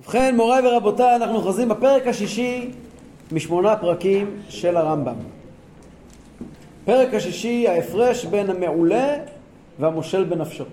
ובכן, 0.00 0.36
מוריי 0.36 0.66
ורבותיי, 0.66 1.16
אנחנו 1.16 1.36
אוחזים 1.36 1.68
בפרק 1.68 2.06
השישי 2.06 2.70
משמונה 3.32 3.76
פרקים 3.76 4.36
של 4.48 4.76
הרמב"ם. 4.76 5.14
פרק 6.84 7.14
השישי, 7.14 7.68
ההפרש 7.68 8.24
בין 8.24 8.50
המעולה 8.50 9.16
והמושל 9.78 10.24
בנפשו. 10.24 10.64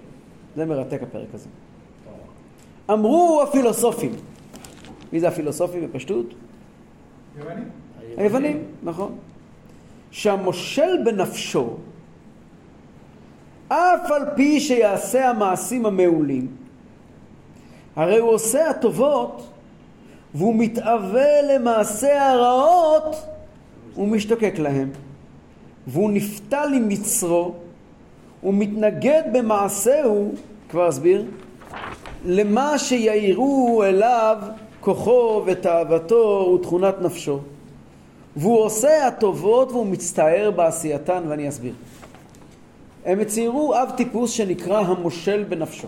זה 0.55 0.65
מרתק 0.65 1.03
הפרק 1.03 1.27
הזה. 1.33 1.49
אמרו 2.91 3.43
הפילוסופים, 3.43 4.11
מי 5.13 5.19
זה 5.19 5.27
הפילוסופים 5.27 5.87
בפשטות? 5.87 6.25
יוונים. 7.37 7.69
היוונים, 8.17 8.63
נכון. 8.83 9.15
שהמושל 10.11 11.03
בנפשו, 11.05 11.77
אף 13.67 14.11
על 14.11 14.21
פי 14.35 14.59
שיעשה 14.59 15.29
המעשים 15.29 15.85
המעולים, 15.85 16.47
הרי 17.95 18.17
הוא 18.17 18.31
עושה 18.31 18.69
הטובות 18.69 19.47
והוא 20.35 20.55
מתאווה 20.55 21.41
למעשה 21.41 22.31
הרעות 22.31 23.15
ומשתוקק 23.97 24.53
להם. 24.57 24.89
והוא 25.87 26.11
נפתל 26.11 26.69
עם 26.75 26.89
מצרו 26.89 27.53
ומתנגד 28.43 29.21
במעשהו, 29.33 30.31
כבר 30.69 30.89
אסביר, 30.89 31.25
למה 32.25 32.77
שיעירו 32.77 33.83
אליו 33.83 34.37
כוחו 34.79 35.43
ותאוותו 35.45 36.55
ותכונת 36.55 37.01
נפשו. 37.01 37.39
והוא 38.35 38.59
עושה 38.59 39.07
הטובות 39.07 39.71
והוא 39.71 39.85
מצטער 39.85 40.51
בעשייתן, 40.51 41.23
ואני 41.27 41.49
אסביר. 41.49 41.73
הם 43.05 43.23
ציירו 43.23 43.75
אב 43.75 43.89
טיפוס 43.97 44.31
שנקרא 44.31 44.79
המושל 44.79 45.43
בנפשו. 45.49 45.87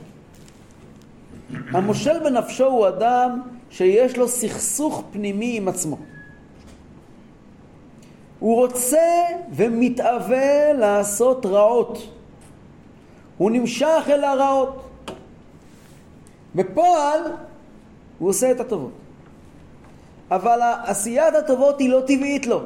המושל 1.50 2.20
בנפשו 2.24 2.66
הוא 2.66 2.88
אדם 2.88 3.42
שיש 3.70 4.18
לו 4.18 4.28
סכסוך 4.28 5.04
פנימי 5.12 5.58
עם 5.58 5.68
עצמו. 5.68 5.98
הוא 8.40 8.56
רוצה 8.56 9.24
ומתאווה 9.52 10.74
לעשות 10.74 11.46
רעות. 11.46 12.08
הוא 13.38 13.52
נמשך 13.52 14.04
אל 14.08 14.24
הרעות. 14.24 14.84
בפועל 16.56 17.22
הוא 18.20 18.30
עושה 18.30 18.52
את 18.52 18.60
הטובות. 18.60 18.92
אבל 20.32 20.60
עשיית 20.86 21.36
הטובות 21.36 21.80
היא 21.80 21.90
לא 21.90 22.02
טבעית 22.08 22.48
לו. 22.48 22.62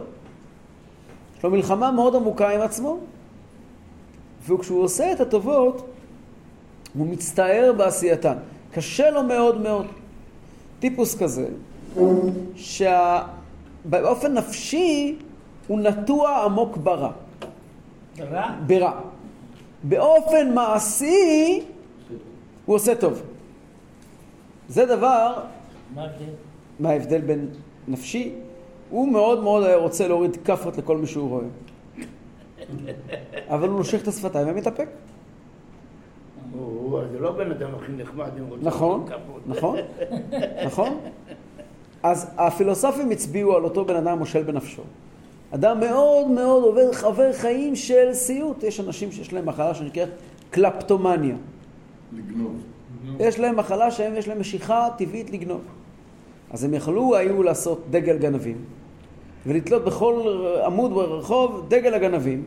יש 1.37 1.43
לו 1.43 1.51
מלחמה 1.51 1.91
מאוד 1.91 2.15
עמוקה 2.15 2.49
עם 2.49 2.61
עצמו, 2.61 2.97
וכשהוא 4.47 4.83
עושה 4.83 5.11
את 5.11 5.21
הטובות, 5.21 5.89
הוא 6.93 7.07
מצטער 7.07 7.73
בעשייתן. 7.77 8.37
קשה 8.71 9.09
לו 9.11 9.23
מאוד 9.23 9.61
מאוד. 9.61 9.85
טיפוס 10.79 11.17
כזה, 11.23 11.47
שבאופן 12.55 14.33
נפשי 14.33 15.15
הוא 15.67 15.79
נטוע 15.79 16.45
עמוק 16.45 16.77
ברע. 16.77 17.11
רע? 18.19 18.55
ברע. 18.67 18.99
באופן 19.83 20.53
מעשי 20.53 21.63
הוא 22.65 22.75
עושה 22.75 22.95
טוב. 22.95 23.21
זה 24.69 24.85
דבר, 24.85 25.33
מה 25.95 26.01
ההבדל? 26.01 26.25
מה 26.79 26.89
ההבדל 26.89 27.21
בין 27.21 27.47
נפשי? 27.87 28.33
הוא 28.89 29.11
מאוד 29.11 29.43
מאוד 29.43 29.63
היה 29.63 29.75
רוצה 29.75 30.07
להוריד 30.07 30.37
כאפות 30.45 30.77
לכל 30.77 30.97
מי 30.97 31.07
שהוא 31.07 31.29
רואה. 31.29 31.45
אבל 33.47 33.67
הוא 33.67 33.77
נושך 33.77 34.01
את 34.03 34.07
השפתיים 34.07 34.47
ומתאפק. 34.49 34.87
זה 37.11 37.19
לא 37.19 37.31
בן 37.31 37.51
אדם 37.51 37.69
הכי 37.75 37.91
נחמד, 37.97 38.29
אם 38.39 38.43
רוצים 38.49 38.67
נכון. 38.67 39.05
נכון, 39.47 39.77
נכון. 40.65 40.97
אז 42.03 42.31
הפילוסופים 42.37 43.11
הצביעו 43.11 43.55
על 43.55 43.63
אותו 43.63 43.85
בן 43.85 43.95
אדם 43.95 44.19
מושל 44.19 44.43
בנפשו. 44.43 44.81
אדם 45.51 45.79
מאוד 45.79 46.27
מאוד 46.27 46.63
עובר, 46.63 46.89
עובר 47.03 47.33
חיים 47.33 47.75
של 47.75 48.13
סיוט. 48.13 48.63
יש 48.63 48.79
אנשים 48.79 49.11
שיש 49.11 49.33
להם 49.33 49.45
מחלה 49.45 49.73
שנקראת 49.73 50.09
קלפטומניה. 50.49 51.35
לגנוב. 52.13 52.55
יש 53.19 53.39
להם 53.39 53.55
מחלה 53.55 53.91
שהם, 53.91 54.15
יש 54.15 54.27
להם 54.27 54.39
משיכה 54.39 54.87
טבעית 54.97 55.31
לגנוב. 55.31 55.61
אז 56.51 56.63
הם 56.63 56.73
יכלו 56.73 57.15
היו 57.15 57.43
לעשות 57.43 57.83
דגל 57.89 58.17
גנבים, 58.17 58.57
ולתלות 59.47 59.85
בכל 59.85 60.45
עמוד 60.65 60.93
ברחוב 60.93 61.65
דגל 61.67 61.93
הגנבים. 61.93 62.43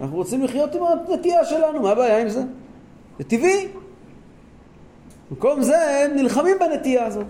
אנחנו 0.00 0.16
רוצים 0.16 0.42
לחיות 0.42 0.74
עם 0.74 0.82
הנטייה 0.84 1.44
שלנו, 1.44 1.82
מה 1.82 1.90
הבעיה 1.90 2.18
עם 2.18 2.28
זה? 2.28 2.42
זה 3.18 3.24
טבעי. 3.24 3.68
במקום 5.30 5.62
זה 5.62 6.04
הם 6.04 6.16
נלחמים 6.16 6.56
בנטייה 6.60 7.06
הזאת. 7.06 7.26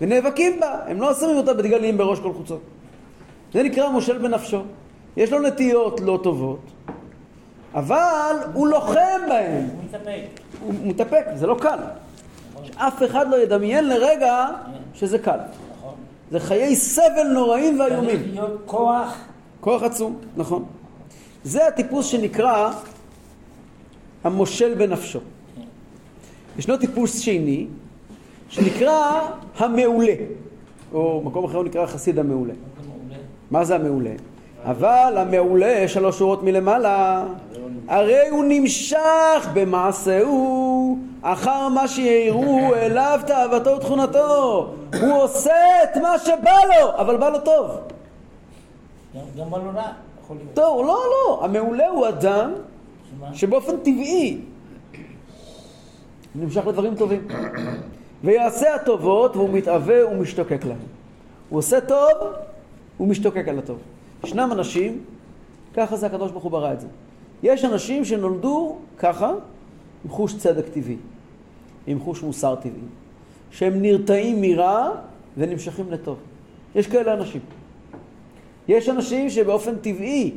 ונאבקים 0.00 0.60
בה, 0.60 0.78
הם 0.86 1.00
לא 1.00 1.14
שמים 1.14 1.36
אותה 1.36 1.54
בדגלים 1.54 1.98
בראש 1.98 2.20
כל 2.20 2.32
חוצות. 2.32 2.60
זה 3.52 3.62
נקרא 3.62 3.88
מושל 3.88 4.18
בנפשו. 4.18 4.62
יש 5.16 5.32
לו 5.32 5.40
נטיות 5.40 6.00
לא 6.00 6.20
טובות, 6.22 6.60
אבל 7.74 8.36
הוא 8.54 8.68
לוחם 8.68 9.20
בהן. 9.28 9.64
הוא 9.64 9.84
מתאפק. 9.84 10.40
הוא 10.60 10.74
מתאפק, 10.84 11.24
זה 11.34 11.46
לא 11.46 11.56
קל. 11.60 11.78
שאף 12.62 13.02
אחד 13.02 13.30
לא 13.30 13.36
ידמיין 13.36 13.88
לרגע 13.88 14.46
שזה 14.94 15.18
קל. 15.18 15.38
נכון. 15.78 15.94
זה 16.30 16.40
חיי 16.40 16.76
סבל 16.76 17.26
נוראים 17.32 17.76
צריך 17.78 17.90
ואיומים. 17.90 18.20
להיות 18.26 18.62
כוח. 18.66 19.16
כוח 19.60 19.82
עצום, 19.82 20.18
נכון. 20.36 20.64
זה 21.44 21.66
הטיפוס 21.68 22.06
שנקרא 22.06 22.70
המושל 24.26 24.74
בנפשו. 24.74 25.18
ישנו 26.58 26.76
טיפוס 26.76 27.18
שני 27.20 27.66
שנקרא 28.48 29.20
המעולה, 29.58 30.12
או 30.92 31.22
מקום 31.24 31.44
אחר 31.44 31.56
הוא 31.56 31.64
נקרא 31.64 31.82
החסיד 31.82 32.18
המעולה. 32.18 32.54
מה 33.50 33.64
זה 33.64 33.74
המעולה? 33.74 34.10
אבל 34.64 35.14
המעולה, 35.16 35.88
שלוש 35.88 36.18
שורות 36.18 36.42
מלמעלה, 36.42 37.24
הרי 37.88 38.28
הוא 38.28 38.44
נמשך 38.48 39.48
במעשהו 39.54 40.98
אחר 41.22 41.68
מה 41.68 41.88
שיראו 41.88 42.74
אליו 42.74 43.20
תאוותו 43.26 43.70
ותכונתו. 43.76 44.68
הוא 45.00 45.22
עושה 45.22 45.52
את 45.84 45.96
מה 46.02 46.18
שבא 46.18 46.50
לו, 46.80 46.90
אבל 46.96 47.16
בא 47.16 47.28
לו 47.28 47.38
טוב. 47.40 47.70
גם- 49.38 49.50
בלונה 49.50 49.92
יכול 50.24 50.36
להיות. 50.36 50.54
טוב, 50.54 50.86
לא, 50.86 50.98
לא. 51.10 51.44
המעולה 51.44 51.88
הוא 51.88 52.08
אדם? 52.08 52.52
שבאופן 53.32 53.76
טבעי 53.76 54.38
נמשך 56.34 56.66
לדברים 56.66 56.94
טובים. 56.94 57.26
ויעשה 58.24 58.74
הטובות 58.74 59.36
והוא 59.36 59.50
מתאווה 59.50 60.06
ומשתוקק 60.06 60.64
להם. 60.64 60.78
הוא 61.48 61.58
עושה 61.58 61.80
טוב, 61.80 62.32
הוא 62.96 63.08
משתוקק 63.08 63.48
על 63.48 63.58
הטוב. 63.58 63.78
ישנם 64.24 64.48
אנשים, 64.52 65.04
ככה 65.74 65.96
זה 65.96 66.06
הקדוש 66.06 66.30
ברוך 66.30 66.44
הוא 66.44 66.52
ברא 66.52 66.72
את 66.72 66.80
זה. 66.80 66.86
יש 67.42 67.64
אנשים 67.64 68.04
שנולדו 68.04 68.76
ככה, 68.98 69.32
עם 70.04 70.10
חוש 70.10 70.36
צדק 70.36 70.64
טבעי, 70.68 70.96
עם 71.86 72.00
חוש 72.00 72.22
מוסר 72.22 72.54
טבעי, 72.54 72.80
שהם 73.50 73.82
נרתעים 73.82 74.40
מרע 74.40 74.90
ונמשכים 75.36 75.90
לטוב. 75.90 76.18
יש 76.74 76.86
כאלה 76.86 77.14
אנשים. 77.14 77.40
יש 78.68 78.88
אנשים 78.88 79.30
שבאופן 79.30 79.76
טבעי, 79.76 80.32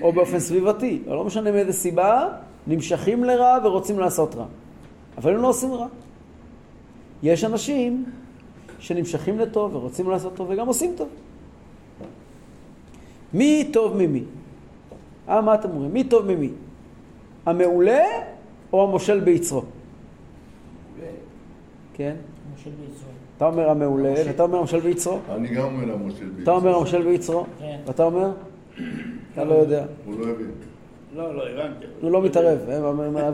או 0.00 0.12
באופן 0.12 0.38
סביבתי, 0.38 1.02
או 1.06 1.14
לא 1.14 1.24
משנה 1.24 1.52
מאיזה 1.52 1.72
סיבה, 1.72 2.28
נמשכים 2.66 3.24
לרע 3.24 3.58
ורוצים 3.64 3.98
לעשות 3.98 4.34
רע. 4.34 4.46
אבל 5.18 5.34
הם 5.34 5.42
לא 5.42 5.48
עושים 5.48 5.72
רע. 5.72 5.86
יש 7.22 7.44
אנשים 7.44 8.04
שנמשכים 8.78 9.38
לטוב 9.38 9.74
ורוצים 9.74 10.10
לעשות 10.10 10.34
טוב 10.36 10.50
וגם 10.50 10.66
עושים 10.66 10.94
טוב. 10.96 11.08
מי 13.34 13.70
טוב 13.72 13.96
ממי? 13.96 14.24
אה, 15.28 15.40
מה 15.40 15.54
אתם 15.54 15.70
אומרים? 15.70 15.92
מי 15.92 16.04
טוב 16.04 16.26
ממי? 16.26 16.50
המעולה 17.46 18.04
או 18.72 18.84
המושל 18.88 19.20
ביצרו? 19.20 19.62
כן? 21.94 22.14
ביצרו. 22.64 23.08
אתה 23.36 23.46
אומר 23.46 23.70
המעולה, 23.70 24.14
ואתה 24.26 24.42
אומר 24.42 24.58
המושל 24.58 24.80
ביצרו? 24.80 25.18
אני 25.30 25.48
גם 25.48 25.64
אומר 25.64 25.84
למשה 25.84 26.24
ביצרו. 26.24 26.42
אתה 26.42 26.50
אומר 26.50 26.74
המושל 26.74 27.02
ביצרו? 27.02 27.44
כן. 27.58 27.78
ואתה 27.86 28.04
אומר? 28.04 28.30
אתה 29.38 29.46
לא 29.46 29.54
יודע. 29.54 29.84
הוא 30.04 30.20
לא 30.20 30.24
הבין. 30.24 30.50
לא, 31.16 31.34
לא, 31.34 31.48
הבנתי. 31.48 31.86
הוא 32.00 32.10
לא 32.10 32.22
מתערב, 32.22 32.58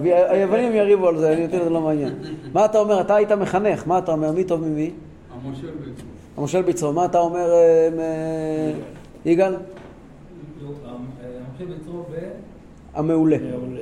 היוונים 0.05 0.73
יריבו 0.73 1.09
על 1.09 1.19
זה, 1.19 1.33
אני 1.33 1.45
אותי 1.45 1.59
זה 1.65 1.71
לא 1.71 1.81
מעניין. 1.81 2.15
מה 2.53 2.65
אתה 2.65 2.79
אומר? 2.79 3.01
אתה 3.01 3.15
היית 3.15 3.33
מחנך, 3.33 3.87
מה 3.87 3.99
אתה 3.99 4.13
אומר? 4.13 4.33
מי 4.33 4.45
טוב 4.45 4.61
ממי? 4.61 4.91
המושל 5.35 5.71
ביצרו. 5.71 6.09
המושל 6.37 6.63
ביצרו, 6.63 6.93
מה 6.93 7.05
אתה 7.05 7.19
אומר, 7.19 7.51
אה, 7.53 8.73
יגאל? 9.25 9.55
המעולה. 12.95 13.37
מעולה. 13.39 13.81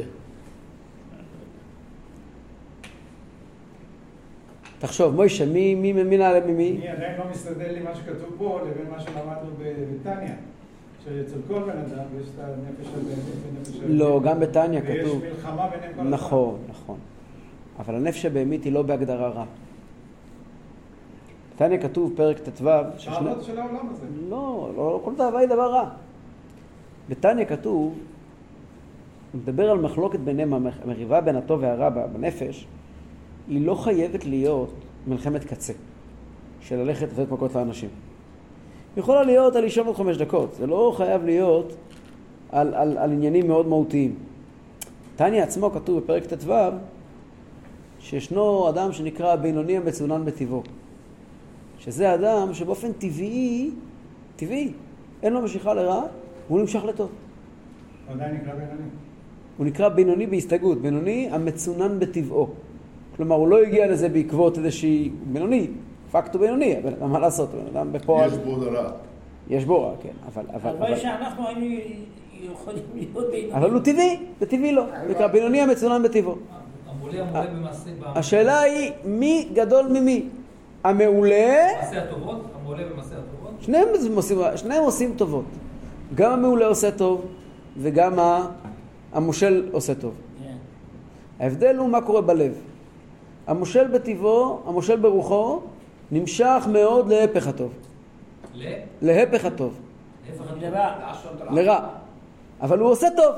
תחשוב, 4.78 5.14
מוישה, 5.14 5.46
מי 5.46 5.92
נעלה 6.18 6.40
ממי? 6.46 6.76
אני 6.78 6.88
עדיין 6.88 7.18
לא 7.18 7.24
מסתדר 7.30 7.72
לי 7.72 7.80
מה 7.80 7.94
שכתוב 7.94 8.34
פה 8.38 8.60
לבין 8.62 8.90
מה 8.90 9.00
שלמדנו 9.00 9.50
בבריטניה. 9.58 10.34
שאצל 11.04 11.38
כל 11.48 11.62
בן 11.62 11.78
אדם 11.78 12.04
יש 12.20 12.28
את 12.34 12.40
הנפש 12.40 12.86
הבאמת 12.86 13.18
ונפש 13.56 13.76
הבאמת. 13.76 13.90
לא, 13.98 14.20
גם 14.24 14.40
בתניא 14.40 14.80
כתוב. 14.80 15.22
ויש 15.22 15.32
מלחמה 15.34 15.68
ביניהם 15.68 15.94
כל 15.94 16.00
הזמן. 16.00 16.10
נכון, 16.10 16.58
נכון. 16.68 16.98
אבל 17.78 17.94
הנפש 17.94 18.24
הבהמית 18.24 18.64
היא 18.64 18.72
לא 18.72 18.82
בהגדרה 18.82 19.28
רע. 19.28 19.44
בתניא 21.54 21.78
כתוב 21.78 22.12
פרק 22.16 22.38
ט"ו, 22.38 22.68
ששני... 22.98 23.30
של 23.42 23.58
העולם 23.58 23.88
הזה. 23.90 24.06
לא, 24.28 24.70
לא, 24.76 25.00
כל 25.04 25.12
תאווה 25.16 25.40
היא 25.40 25.48
דבר 25.48 25.72
רע. 25.72 25.90
בתניא 27.08 27.44
כתוב, 27.44 27.94
הוא 29.32 29.40
מדבר 29.40 29.70
על 29.70 29.78
מחלוקת 29.78 30.20
ביניהם, 30.20 30.52
המריבה 30.54 31.20
בין 31.20 31.36
הטוב 31.36 31.60
והרע 31.62 31.88
בנפש, 31.88 32.66
היא 33.48 33.66
לא 33.66 33.74
חייבת 33.74 34.24
להיות 34.24 34.70
מלחמת 35.06 35.44
קצה, 35.44 35.72
של 36.60 36.76
ללכת 36.76 37.08
לתת 37.12 37.32
מכות 37.32 37.54
לאנשים. 37.54 37.88
יכולה 38.96 39.22
להיות 39.22 39.56
על 39.56 39.62
לישון 39.62 39.86
עוד 39.86 39.96
חמש 39.96 40.16
דקות, 40.16 40.54
זה 40.54 40.66
לא 40.66 40.92
חייב 40.96 41.24
להיות 41.24 41.72
על, 42.52 42.74
על, 42.74 42.98
על 42.98 43.12
עניינים 43.12 43.48
מאוד 43.48 43.68
מהותיים. 43.68 44.14
תניא 45.16 45.42
עצמו 45.42 45.70
כתוב 45.70 45.98
בפרק 45.98 46.24
ט"ו, 46.26 46.52
שישנו 48.00 48.68
אדם 48.68 48.92
שנקרא 48.92 49.32
הבינוני 49.32 49.76
המצונן 49.76 50.24
בטבעו. 50.24 50.62
שזה 51.78 52.14
אדם 52.14 52.54
שבאופן 52.54 52.92
טבעי, 52.92 53.70
טבעי, 54.36 54.72
אין 55.22 55.32
לו 55.32 55.42
משיכה 55.42 55.74
לרע, 55.74 56.02
והוא 56.48 56.60
נמשך 56.60 56.84
לטוב. 56.84 57.08
הוא 58.06 58.14
עדיין 58.14 58.34
נקרא 58.34 58.54
בינוני. 58.54 58.88
הוא 59.56 59.66
נקרא 59.66 59.88
בינוני 59.88 60.26
בהסתייגות, 60.26 60.82
בינוני 60.82 61.28
המצונן 61.32 61.98
בטבעו. 61.98 62.48
כלומר, 63.16 63.36
הוא 63.36 63.48
לא 63.48 63.62
הגיע 63.62 63.86
לזה 63.86 64.08
בעקבות 64.08 64.58
איזושהי... 64.58 65.10
בינוני, 65.32 65.66
פקטו 66.12 66.38
בינוני, 66.38 66.78
אבל 66.78 67.06
מה 67.06 67.18
לעשות, 67.18 67.50
בן 67.50 67.76
אדם 67.76 67.92
בפועל... 67.92 68.30
יש 68.30 68.38
בו 68.38 68.56
רע. 68.72 68.90
יש 69.48 69.64
בו 69.64 69.82
רע, 69.82 69.92
כן, 70.02 70.08
אבל... 70.26 70.44
אבל, 70.54 70.70
הלוואי 70.70 70.96
שאנחנו 70.96 71.48
היינו 71.48 71.64
יכולים 72.52 72.82
להיות 72.94 73.14
בינוניים. 73.14 73.52
אבל 73.52 73.70
הוא 73.70 73.80
טבעי, 73.80 74.16
וטבעי 74.40 74.72
לא. 74.72 74.82
הוא 74.82 75.10
נקרא 75.10 75.26
בינוני 75.26 75.60
המצונן 75.60 76.02
בטבעו. 76.02 76.36
השאלה 78.04 78.60
היא, 78.60 78.92
מי 79.04 79.48
גדול 79.52 79.86
ממי? 79.86 80.24
המעולה, 80.84 81.68
במעשה 81.78 82.02
הטובות, 82.02 82.40
המעולה 82.60 82.82
במעשה 82.92 83.14
הטובות. 83.14 83.50
שניהם 83.60 83.88
עושים, 84.14 84.38
שניהם 84.56 84.82
עושים 84.82 85.14
טובות. 85.16 85.44
גם 86.14 86.32
המעולה 86.32 86.66
עושה 86.66 86.90
טוב, 86.90 87.24
וגם 87.78 88.18
המושל 89.12 89.68
עושה 89.72 89.94
טוב. 89.94 90.12
כן. 90.44 90.54
ההבדל 91.40 91.76
הוא 91.76 91.88
מה 91.88 92.00
קורה 92.00 92.20
בלב. 92.20 92.52
המושל 93.46 93.88
בטבעו, 93.88 94.60
המושל 94.66 94.96
ברוחו, 94.96 95.60
נמשך 96.12 96.62
מאוד 96.72 97.08
להפך 97.08 97.46
הטוב. 97.46 97.72
ל... 98.54 98.72
להפך 99.02 99.44
הטוב. 99.44 99.80
לרע. 101.50 101.88
אבל 102.60 102.78
הוא 102.78 102.90
עושה 102.90 103.06
טוב. 103.16 103.34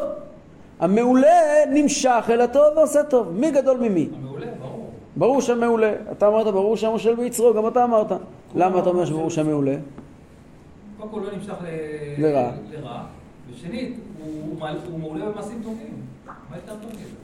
המעולה 0.81 1.65
נמשך 1.71 2.25
אל 2.29 2.41
הטוב 2.41 2.77
ועושה 2.77 3.03
טוב. 3.03 3.33
מי 3.33 3.51
גדול 3.51 3.77
ממי? 3.81 4.09
המעולה, 4.17 4.47
ברור. 4.61 4.91
ברור 5.17 5.41
שהמעולה. 5.41 5.93
אתה 6.13 6.29
אמרת 6.29 6.47
ברור 6.47 6.77
שהמושל 6.77 7.15
ביצרו, 7.15 7.55
גם 7.55 7.69
אתה 7.69 7.85
אמרת. 7.85 8.13
למה 8.55 8.79
אתה 8.79 8.89
אומר 8.89 9.05
שברור 9.05 9.31
שהמעולה? 9.31 9.77
קודם 10.99 11.11
כל 11.11 11.21
לא 11.21 11.37
נמשך. 11.37 11.55
לרע. 12.19 12.51
ושנית, 13.51 13.97
הוא 14.25 14.59
הוא 14.91 14.99
מעולה 14.99 15.25
במעשים 15.25 15.61
טובים. 15.63 15.95
מה 16.27 16.57
יותר 16.57 16.73
טוב 16.83 16.91
מזה? 16.91 17.24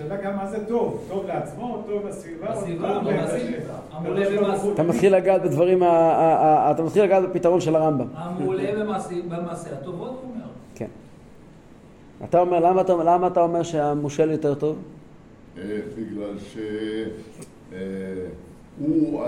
השאלה 0.00 0.16
גם 0.16 0.36
מה 0.36 0.46
זה 0.46 0.66
טוב. 0.68 1.04
טוב 1.08 1.26
לעצמו, 1.26 1.82
טוב 1.86 2.06
לסביבה, 2.06 2.54
טוב 2.54 2.64
הוא. 2.68 3.12
במעשים. 3.12 4.72
אתה 4.74 4.82
מתחיל 4.82 5.14
לגעת 5.16 5.42
בדברים, 5.42 5.82
אתה 5.82 6.82
מתחיל 6.84 7.02
לגעת 7.04 7.22
בפתרון 7.30 7.60
של 7.60 7.76
הרמב"ם. 7.76 8.06
המעולה 8.14 8.84
במעשה 9.28 9.70
הטובות, 9.72 10.08
הוא 10.22 10.30
אומר. 10.34 10.44
כן. 10.74 10.86
אתה 12.24 12.40
אומר, 12.40 12.60
למה 12.60 12.80
אתה, 12.80 12.92
למה 12.92 13.26
אתה 13.26 13.40
אומר 13.40 13.62
שהמושל 13.62 14.30
יותר 14.30 14.54
טוב? 14.54 14.76
אה, 15.58 15.62
בגלל 15.96 16.38
שהוא 18.80 19.22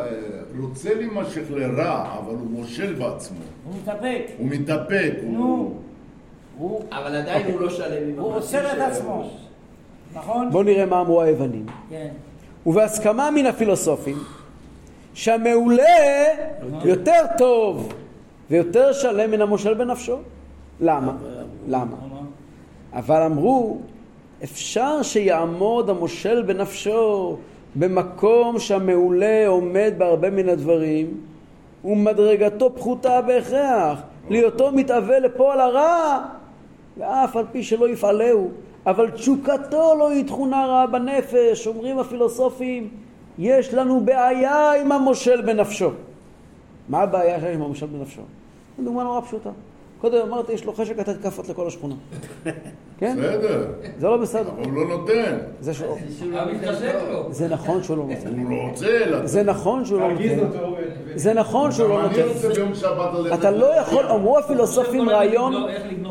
רוצה 0.60 0.94
להימשך 0.94 1.42
לרע, 1.50 2.18
אבל 2.18 2.34
הוא 2.34 2.46
מושל 2.50 2.92
בעצמו. 2.94 3.38
הוא 3.64 3.74
מתאפק. 3.82 4.22
הוא 4.38 4.48
מתאפק. 4.50 5.12
הוא- 5.22 5.32
נו. 5.32 5.74
הוא 6.58 6.82
אבל 6.92 7.14
עדיין 7.16 7.52
הוא 7.52 7.60
לא 7.60 7.70
שלם 7.70 8.08
עם 8.08 8.18
הוא 8.18 8.32
המעשים 8.32 8.58
עוצר 8.60 8.72
את 8.72 8.76
שלו. 8.76 8.84
עצמו. 8.84 9.30
נכון? 10.14 10.50
בואו 10.50 10.62
נראה 10.62 10.86
מה 10.86 11.00
אמרו 11.00 11.22
היוונים. 11.22 11.66
כן. 11.90 12.08
ובהסכמה 12.66 13.30
מן 13.30 13.46
הפילוסופים, 13.46 14.16
שהמעולה 15.14 16.24
יותר 16.84 17.24
טוב 17.38 17.92
ויותר 18.50 18.92
שלם 18.92 19.30
מן 19.30 19.40
המושל 19.40 19.74
בנפשו. 19.74 20.16
למה? 20.80 21.12
למה? 21.68 21.96
אבל 22.92 23.22
אמרו, 23.22 23.78
אפשר 24.44 25.02
שיעמוד 25.02 25.90
המושל 25.90 26.42
בנפשו 26.42 27.36
במקום 27.74 28.58
שהמעולה 28.58 29.46
עומד 29.46 29.94
בהרבה 29.98 30.30
מן 30.30 30.48
הדברים, 30.48 31.20
ומדרגתו 31.84 32.74
פחותה 32.76 33.22
בהכרח, 33.22 33.98
להיותו 34.30 34.72
מתאווה 34.72 35.18
לפועל 35.18 35.60
הרע, 35.60 36.18
ואף 36.98 37.36
על 37.36 37.44
פי 37.52 37.62
שלא 37.62 37.88
יפעלהו, 37.88 38.50
אבל 38.86 39.10
תשוקתו 39.10 39.94
לא 39.98 40.10
היא 40.10 40.26
תכונה 40.26 40.66
רעה 40.66 40.86
בנפש, 40.86 41.66
אומרים 41.66 41.98
הפילוסופים, 41.98 42.88
יש 43.38 43.74
לנו 43.74 44.00
בעיה 44.00 44.72
עם 44.72 44.92
המושל 44.92 45.42
בנפשו. 45.42 45.90
מה 46.88 47.00
הבעיה 47.00 47.40
שיש 47.40 47.54
עם 47.54 47.62
המושל 47.62 47.86
בנפשו? 47.86 48.22
זו 48.78 48.84
דוגמה 48.84 49.02
נורא 49.02 49.20
פשוטה. 49.20 49.50
קודם 50.02 50.18
אמרתי, 50.28 50.52
יש 50.52 50.64
לו 50.64 50.72
חשק 50.72 50.98
לתת 50.98 51.22
כאפות 51.22 51.48
לכל 51.48 51.66
השכונה. 51.66 51.94
כן? 52.98 53.16
בסדר, 53.18 53.64
זה 53.98 54.06
לא 54.06 54.16
בסדר. 54.16 54.50
אבל 54.50 54.70
הוא 54.70 54.74
לא 54.74 54.98
נותן. 54.98 55.38
זה, 55.60 55.74
ש... 55.74 55.82
היה 56.32 56.44
מתחשק 56.44 56.94
לו. 57.10 57.32
זה 57.32 57.48
נכון 57.48 57.82
שהוא 57.82 57.96
לא 57.96 58.04
נותן. 58.04 58.40
הוא 58.40 58.50
לא 58.50 58.70
רוצה 58.70 59.06
לתת. 59.06 59.28
זה 59.28 59.42
נכון 59.42 59.84
שהוא 59.84 60.00
לא 60.00 60.12
נותן. 60.12 60.38
זה 61.14 61.34
נכון 61.34 61.72
שהוא 61.72 61.88
לא 61.88 62.00
אני 62.00 62.08
נותן. 62.08 62.28
רוצה 62.34 62.48
ביום 62.48 62.74
שבת 62.74 63.14
ללכת. 63.14 63.38
אתה 63.38 63.50
לא 63.50 63.66
יכול, 63.80 64.06
אמרו 64.06 64.38
הפילוסופים 64.38 65.08
רעיון, 65.08 65.54
הזמן. 65.54 66.04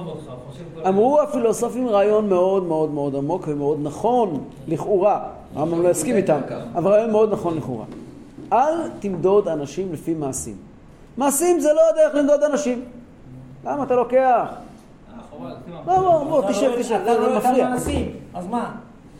אמרו 0.87 1.21
הפילוסופים 1.21 1.89
רעיון 1.89 2.29
מאוד 2.29 2.63
מאוד 2.63 2.91
מאוד 2.91 3.15
עמוק 3.15 3.47
ומאוד 3.47 3.79
נכון, 3.83 4.43
לכאורה. 4.67 5.27
הרמב"ם 5.55 5.81
לא 5.83 5.89
יסכים 5.89 6.15
איתם, 6.15 6.39
אבל 6.75 6.91
רעיון 6.91 7.11
מאוד 7.11 7.31
נכון 7.31 7.57
לכאורה. 7.57 7.85
אל 8.53 8.89
תמדוד 8.99 9.47
אנשים 9.47 9.93
לפי 9.93 10.13
מעשים. 10.13 10.55
מעשים 11.17 11.59
זה 11.59 11.73
לא 11.73 11.81
הדרך 11.89 12.15
למדוד 12.15 12.43
אנשים. 12.43 12.85
למה 13.65 13.83
אתה 13.83 13.95
לוקח? 13.95 14.45
חבל, 15.31 15.51
שים 15.65 15.73
לא, 15.87 16.23
בוא, 16.29 16.49
תשב, 16.51 16.67
רואה- 16.67 16.79
תשב, 16.79 16.99
אתה 17.03 17.13
את 17.13 17.37
מפריע. 17.37 17.69
אז 18.33 18.47
מה? 18.47 18.71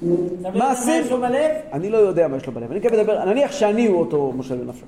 מה 0.01 0.49
מעשים- 0.53 1.03
יש 1.03 1.11
לו 1.11 1.17
בלב? 1.21 1.51
אני 1.73 1.89
לא 1.89 1.97
יודע 1.97 2.27
מה 2.27 2.37
יש 2.37 2.45
לו 2.47 2.53
בלב. 2.53 2.71
אני 2.71 2.81
כן 2.81 2.93
מדבר, 2.93 3.25
נניח 3.25 3.51
שאני 3.51 3.87
הוא 3.87 3.99
אותו 3.99 4.31
מושל 4.35 4.55
בנפשו. 4.57 4.85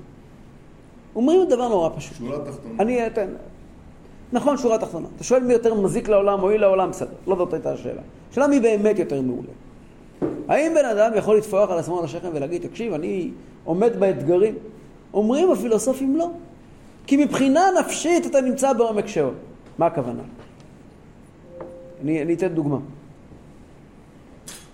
אומרים 1.16 1.40
דבר 1.48 1.68
נורא 1.68 1.88
פשוט. 1.96 2.16
שורה 2.18 2.38
תחתונה. 2.38 2.74
אני 2.82 3.06
אתן. 3.06 3.26
נכון, 4.32 4.56
שורה 4.58 4.78
תחתונה. 4.78 5.06
אתה 5.16 5.24
שואל 5.24 5.42
מי 5.42 5.52
יותר 5.52 5.74
מזיק 5.74 6.08
לעולם, 6.08 6.40
מועיל 6.40 6.60
לעולם, 6.60 6.90
בסדר. 6.90 7.10
לא 7.26 7.36
זאת 7.36 7.52
הייתה 7.52 7.72
השאלה. 7.72 8.00
השאלה 8.30 8.46
מי 8.46 8.60
באמת 8.60 8.98
יותר 8.98 9.20
מעולה. 9.20 9.48
האם 10.48 10.72
בן 10.74 10.84
אדם 10.84 11.10
יכול 11.16 11.36
לטפוח 11.36 11.70
על 11.70 11.78
עצמו 11.78 11.98
על 11.98 12.04
השכם 12.04 12.28
ולהגיד, 12.34 12.62
תקשיב, 12.66 12.92
אני 12.92 13.30
עומד 13.64 14.00
באתגרים? 14.00 14.54
אומרים 15.14 15.50
הפילוסופים 15.52 16.16
לא. 16.16 16.28
כי 17.06 17.16
מבחינה 17.24 17.60
נפשית 17.80 18.26
אתה 18.26 18.40
נמצא 18.40 18.72
בעומק 18.72 19.06
שאול. 19.06 19.34
מה 19.78 19.86
הכוונה? 19.86 20.22
אני, 22.02 22.22
אני 22.22 22.34
אתן 22.34 22.48
דוגמה. 22.48 22.78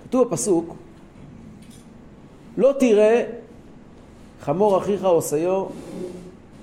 כתוב 0.04 0.28
בפסוק, 0.28 0.74
לא 2.56 2.72
תראה 2.78 3.24
חמור 4.40 4.78
אחיך 4.78 5.04
או 5.04 5.22
שיו 5.22 5.64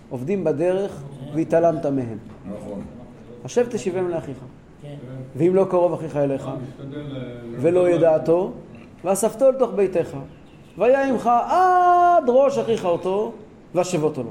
עובדים 0.10 0.44
בדרך 0.44 1.02
והתעלמת 1.36 1.86
מהם. 1.86 2.18
נכון. 2.46 2.82
השב 3.46 3.68
תשיבם 3.70 4.10
לאחיך. 4.10 4.38
כן. 4.82 4.96
ואם 5.36 5.56
לא 5.56 5.66
קרוב 5.70 5.94
אחיך 5.94 6.16
אליך, 6.16 6.48
ל- 6.92 7.56
ולא 7.60 7.90
ידעתו, 7.90 8.52
ואספתו 9.04 9.52
לתוך 9.52 9.72
ביתך, 9.76 10.18
והיה 10.78 11.10
עמך 11.10 11.30
עד 11.50 12.24
ראש 12.28 12.58
אחיך 12.58 12.86
אותו, 12.86 13.32
והשבותו 13.76 14.24
לו. 14.24 14.30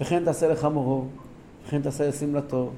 וכן 0.00 0.24
תעשה 0.24 0.48
לחמורו, 0.48 1.04
וכן 1.66 1.82
תעשה 1.82 2.08
לשמלתו, 2.08 2.70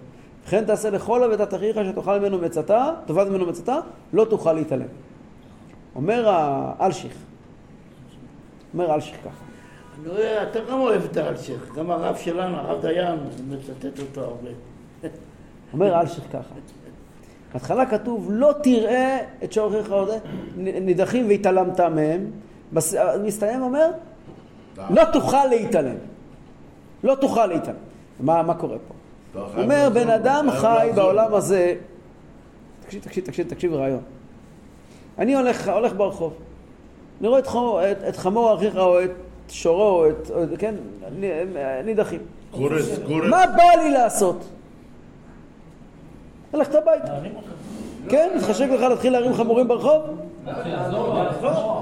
וכן 0.47 0.65
תעשה 0.65 0.91
לכל 0.91 1.23
עבודת 1.23 1.55
אחיך 1.55 1.77
שתאכל 1.91 2.19
ממנו 2.19 2.39
מצתה, 2.39 2.91
תאבד 3.07 3.29
ממנו 3.29 3.47
מצתה, 3.47 3.79
לא 4.13 4.25
תוכל 4.25 4.53
להתעלם. 4.53 4.87
אומר 5.95 6.29
האלשיך, 6.29 7.13
אומר 8.73 8.95
אלשיך 8.95 9.17
ככה, 9.25 9.45
אני 10.01 10.09
רואה, 10.09 10.43
אתה 10.43 10.59
גם 10.71 10.81
אוהב 10.81 11.05
את 11.05 11.17
האלשיך, 11.17 11.75
גם 11.77 11.91
הרב 11.91 12.17
שלנו, 12.17 12.57
הרב 12.57 12.83
דיין, 12.83 13.19
מצטט 13.49 14.01
אותו 14.01 14.21
הרבה. 14.21 14.51
אומר 15.73 16.01
אלשיך 16.01 16.25
ככה, 16.33 16.55
בהתחלה 17.53 17.87
כתוב 17.87 18.29
לא 18.33 18.53
תראה 18.63 19.19
את 19.45 19.57
עוד 19.91 20.09
נידחים 20.57 21.29
והתעלמת 21.29 21.81
מהם, 21.81 22.31
מסתיים 23.23 23.63
אומר 23.63 23.91
לא 24.91 25.03
תוכל 25.13 25.47
להתעלם. 25.47 25.97
לא 27.05 27.15
תוכל 27.15 27.47
להתעלם. 27.47 27.77
מה, 28.21 28.43
מה 28.43 28.55
קורה 28.55 28.77
פה? 28.89 28.95
הוא 29.41 29.63
אומר, 29.63 29.89
בן 29.95 30.11
אדם 30.11 30.47
חי. 30.51 30.89
בעולם 30.95 31.35
הזה, 31.35 31.75
תקשיב, 32.85 33.03
תקשיב, 33.03 33.25
תקשיב, 33.25 33.49
תקשיב 33.49 33.75
רעיון. 33.75 34.01
אני 35.19 35.35
הולך, 35.35 35.69
הולך 35.69 35.93
ברחוב, 35.97 36.33
אני 37.21 37.29
רואה 37.29 37.39
את, 37.39 37.47
חמור, 37.47 37.91
את, 37.91 37.97
את 38.09 38.17
חמור 38.17 38.55
אחיך 38.55 38.77
או 38.77 39.05
את 39.05 39.11
שורו, 39.49 40.07
את, 40.07 40.31
כן, 40.59 40.75
נידחים. 41.85 42.21
קורס, 42.51 42.99
קורס. 43.07 43.25
מה 43.31 43.47
בא 43.57 43.83
לי 43.83 43.91
לעשות? 43.91 44.45
ללכת 46.55 46.75
הביתה. 46.75 47.13
כן, 48.09 48.31
מתחשק 48.37 48.67
לך 48.71 48.81
להתחיל 48.81 49.13
להרים 49.13 49.35
חמורים 49.35 49.69
ברחוב? 49.69 50.03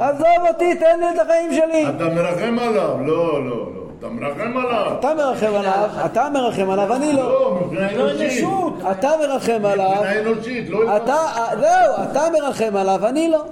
עזוב 0.00 0.46
אותי, 0.48 0.74
תן 0.74 1.00
לי 1.00 1.06
את 1.14 1.18
החיים 1.18 1.52
שלי. 1.52 1.88
אתה 1.88 2.08
מרחם 2.14 2.58
עליו, 2.58 2.98
לא, 3.06 3.44
לא, 3.44 3.74
לא. 3.74 3.81
אתה 4.02 4.10
מרחם 4.10 4.56
עליו. 4.56 4.96
אתה 4.98 5.14
מרחם 5.14 5.54
עליו, 5.54 5.88
אתה 6.04 6.28
מרחם 6.32 6.70
עליו, 6.70 6.94
אני 6.96 7.12
לא. 7.12 7.22
לא, 7.22 7.60
מבחינה 7.60 7.92
לא 7.92 8.10
אנושית. 8.10 8.44
אנושות. 8.44 8.74
אתה 8.90 9.10
מרחם 9.20 9.64
עליו, 9.64 9.90
מבחינה 9.90 10.20
אנושית, 10.20 10.68
לא... 10.68 10.96
אתה, 10.96 11.16
זהו, 11.60 12.10
אתה 12.10 12.22
מרחם 12.32 12.76
עליו, 12.76 13.06
אני 13.06 13.28
לא. 13.28 13.44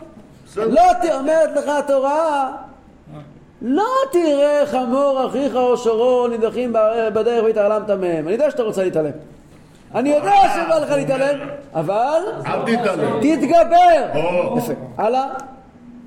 לא 0.56 0.82
אומרת 1.18 1.50
לך 1.56 1.68
התורה, 1.68 2.52
לא 3.62 3.86
תראה 4.12 4.62
חמור 4.66 5.26
אחיך 5.26 5.54
או 5.54 5.76
שורו 5.76 6.28
נידחים 6.28 6.72
בדרך 7.14 7.44
והתעלמת 7.44 7.90
מהם. 7.90 8.24
אני 8.26 8.32
יודע 8.32 8.50
שאתה 8.50 8.62
רוצה 8.62 8.84
להתעלם. 8.84 9.10
אני 9.94 10.08
יודע 10.08 10.32
שבא 10.54 10.78
לך 10.78 10.90
להתעלם, 10.90 11.38
אבל 11.74 12.20
אל 12.46 12.76
תתעלם. 12.76 13.20
תתגבר. 13.20 14.14
או. 14.14 14.58
יפה. 14.58 14.72
הלאה, 14.98 15.26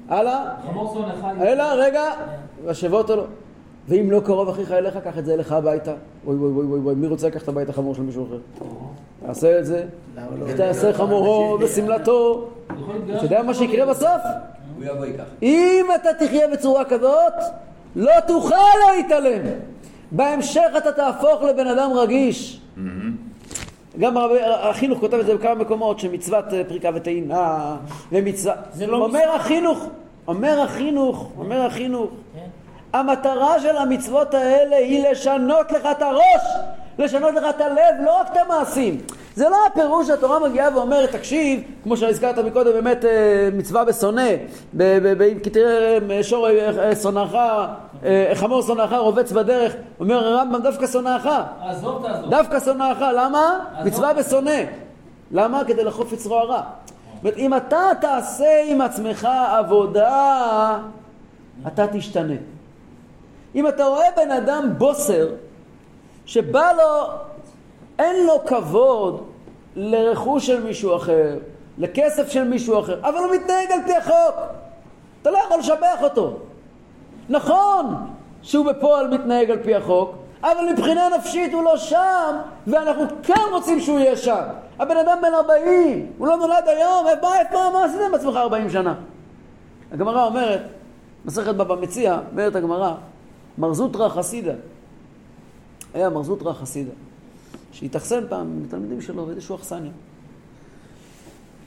הלאה. 0.10 0.44
חמור 0.68 0.94
שונא 0.94 1.14
אחד. 1.20 1.42
אלא, 1.42 1.64
רגע, 1.64 2.04
והשבה 2.66 2.98
אותו 2.98 3.16
לו. 3.16 3.24
ואם 3.88 4.12
לא 4.12 4.20
קרוב 4.20 4.50
אחיך 4.50 4.72
אליך, 4.72 4.98
קח 4.98 5.18
את 5.18 5.26
זה 5.26 5.34
אליך 5.34 5.52
הביתה. 5.52 5.94
אוי 6.28 6.36
אוי 6.36 6.52
אוי 6.52 6.66
אוי 6.66 6.80
אוי, 6.80 6.96
מי 6.96 7.08
רוצה 7.08 7.28
לקחת 7.28 7.48
הביתה 7.48 7.74
חמור 7.74 7.96
של 7.96 8.02
מישהו 8.02 8.28
אחר? 8.28 8.66
תעשה 9.26 9.60
את 9.60 9.66
זה, 9.66 9.86
ותעשה 10.46 10.94
חמורו 10.94 11.58
בשמלתו. 11.58 12.50
יכול 12.80 12.96
להתגרש 12.96 13.18
אתה 13.18 13.26
יודע 13.26 13.44
מה 13.44 13.54
שיקרה 13.54 13.86
בסוף? 13.86 14.22
הוא 14.78 14.86
יבוא 14.86 15.06
ייקח. 15.06 15.24
אם 15.44 15.86
אתה 15.96 16.10
תחיה 16.20 16.48
בצורה 16.48 16.86
כזאת, 16.86 17.34
לא 17.96 18.20
תוכל 18.28 18.56
להתעלם. 18.96 19.42
בהמשך 20.12 20.70
אתה 20.78 20.92
תהפוך 20.92 21.44
לבן 21.44 21.68
אדם 21.68 21.92
רגיש. 21.96 22.62
גם 24.00 24.18
הרבה, 24.18 24.70
החינוך 24.70 25.00
כותב 25.00 25.18
את 25.18 25.26
זה 25.26 25.36
בכמה 25.36 25.56
מקומות, 25.56 26.00
שמצוות 26.00 26.54
אה, 26.54 26.64
פריקה 26.68 26.90
וטעינה, 26.94 27.76
ומצווה... 28.12 28.54
זה 28.74 28.88
לא 28.88 29.06
אומר. 29.06 29.36
החינוך, 29.36 29.86
אומר 30.28 30.60
החינוך, 30.60 31.32
אומר 31.38 31.62
החינוך, 31.62 32.10
כן. 32.36 32.43
המטרה 32.94 33.60
של 33.60 33.78
המצוות 33.78 34.34
האלה 34.34 34.76
היא 34.76 35.10
לשנות 35.10 35.72
לך 35.72 35.86
את 35.92 36.02
הראש, 36.02 36.44
לשנות 37.00 37.34
לך 37.34 37.44
את 37.50 37.62
הלב, 37.62 38.06
לא 38.06 38.20
רק 38.20 38.28
את 38.32 38.38
המעשים. 38.38 39.02
זה 39.36 39.50
לא 39.50 39.58
הפירוש 39.72 40.08
שהתורה 40.08 40.40
מגיעה 40.40 40.78
ואומרת, 40.78 41.12
תקשיב, 41.12 41.62
כמו 41.84 41.98
שהזכרת 41.98 42.38
מקודם, 42.38 42.72
באמת 42.72 43.06
אה, 43.06 43.50
מצווה 43.54 43.86
בשונא, 43.86 44.30
כי 45.44 45.50
תראה 45.50 45.98
אה, 46.12 46.24
שור 46.24 46.48
אה, 46.50 46.96
שונאך, 46.96 47.38
חמור 48.34 48.62
שונאך 48.62 48.94
רובץ 48.94 49.32
בדרך, 49.32 49.74
אומר 50.00 50.28
הרמב"ם 50.28 50.62
דווקא 50.62 50.88
שונאך, 50.88 51.30
עזוב 51.62 52.08
תעזוב. 52.08 52.30
דווקא 52.30 52.60
שונאך, 52.60 52.98
למה? 53.16 53.60
מצווה. 53.86 54.14
בשונא. 54.14 54.62
למה? 55.32 55.64
כדי 55.68 55.84
לחוף 55.84 56.14
יצרו 56.14 56.36
הרע. 56.36 56.62
זאת 56.62 57.24
אומרת, 57.24 57.38
אם 57.38 57.54
אתה 57.54 57.90
תעשה 58.02 58.64
עם 58.68 58.82
עצמך 58.82 59.28
עבודה, 59.58 60.78
אתה 61.68 61.88
תשתנה. 61.88 62.34
אם 63.56 63.68
אתה 63.68 63.86
רואה 63.86 64.08
בן 64.16 64.32
אדם 64.32 64.74
בוסר, 64.78 65.30
שבא 66.26 66.72
לו, 66.72 67.14
אין 68.00 68.26
לו 68.26 68.46
כבוד 68.46 69.24
לרכוש 69.76 70.48
של 70.48 70.64
מישהו 70.64 70.96
אחר, 70.96 71.38
לכסף 71.78 72.30
של 72.30 72.44
מישהו 72.44 72.80
אחר, 72.80 73.00
אבל 73.02 73.18
הוא 73.18 73.36
מתנהג 73.36 73.72
על 73.72 73.80
פי 73.86 73.96
החוק. 73.96 74.36
אתה 75.22 75.32
לא 75.32 75.38
יכול 75.38 75.60
לשבח 75.60 75.98
אותו. 76.02 76.38
נכון 77.30 77.86
שהוא 78.42 78.66
בפועל 78.66 79.08
מתנהג 79.08 79.52
על 79.52 79.60
פי 79.64 79.76
החוק, 79.76 80.16
אבל 80.42 80.70
מבחינה 80.72 81.10
נפשית 81.18 81.54
הוא 81.54 81.64
לא 81.64 81.78
שם, 81.78 82.38
ואנחנו 82.68 83.04
כן 83.24 83.42
רוצים 83.52 83.80
שהוא 83.80 84.00
יהיה 84.00 84.18
שם. 84.18 84.44
הבן 84.80 84.98
אדם 84.98 85.18
בן 85.22 85.34
40, 85.34 86.12
הוא 86.18 86.28
לא 86.28 86.38
נולד 86.38 86.64
היום, 86.66 87.06
מה, 87.06 87.12
מה, 87.54 87.70
מה 87.74 87.86
עשית 87.86 88.00
עם 88.08 88.16
עצמך 88.16 88.36
40 88.36 88.70
שנה? 88.70 88.94
הגמרא 89.92 90.26
אומרת, 90.26 90.62
מסכת 91.26 91.56
בבא 91.56 91.76
מציע, 91.76 92.20
אומרת 92.32 92.56
הגמרא, 92.56 92.94
מר 93.58 93.74
זוטרא 93.74 94.10
חסידה, 94.10 94.54
היה 95.94 96.10
מר 96.10 96.24
זוטרא 96.24 96.54
חסידה, 96.54 96.92
שהתאכסן 97.72 98.24
פעם 98.30 98.64
מתלמידים 98.64 99.02
שלו 99.02 99.26
באיזשהו 99.26 99.56
אכסניה. 99.56 99.92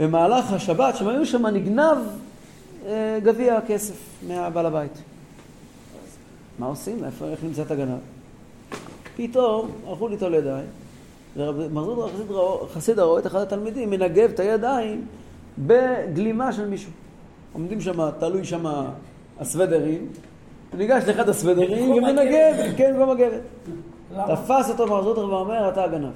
במהלך 0.00 0.52
השבת, 0.52 0.96
שהם 0.96 1.08
היו 1.08 1.26
שם, 1.26 1.46
נגנב 1.46 1.96
אה, 2.86 3.18
גביע 3.22 3.56
הכסף 3.56 3.94
מהבעל 4.28 4.66
הבית. 4.66 4.92
מה 6.58 6.66
עושים? 6.66 7.04
איפה, 7.04 7.24
איך 7.24 7.44
נמצא 7.44 7.62
את 7.62 7.70
הגנב? 7.70 7.98
פתאום 9.16 9.70
הלכו 9.86 10.08
ליטול 10.08 10.34
ידיים, 10.34 10.66
ומרזות 11.36 12.10
חסיד, 12.10 12.26
חסיד 12.72 12.98
רואה 12.98 13.20
את 13.20 13.26
אחד 13.26 13.40
התלמידים 13.40 13.90
מנגב 13.90 14.30
את 14.30 14.40
הידיים 14.40 15.06
בגלימה 15.58 16.52
של 16.52 16.68
מישהו. 16.68 16.90
עומדים 17.52 17.80
שם, 17.80 18.10
תלוי 18.10 18.44
שם 18.44 18.66
הסוודרים, 19.40 20.08
הוא 20.70 20.78
ניגש 20.78 21.02
לאחד 21.06 21.28
הסוודרים 21.28 21.90
ומנגב. 21.90 22.54
כן, 22.76 22.92
במקום 22.94 23.10
הגברת. 23.10 23.40
למה? 24.14 24.36
תפס 24.36 24.70
אותו 24.70 24.86
מרזות 24.86 25.18
ואומר, 25.18 25.68
אתה 25.68 25.84
הגנב. 25.84 26.08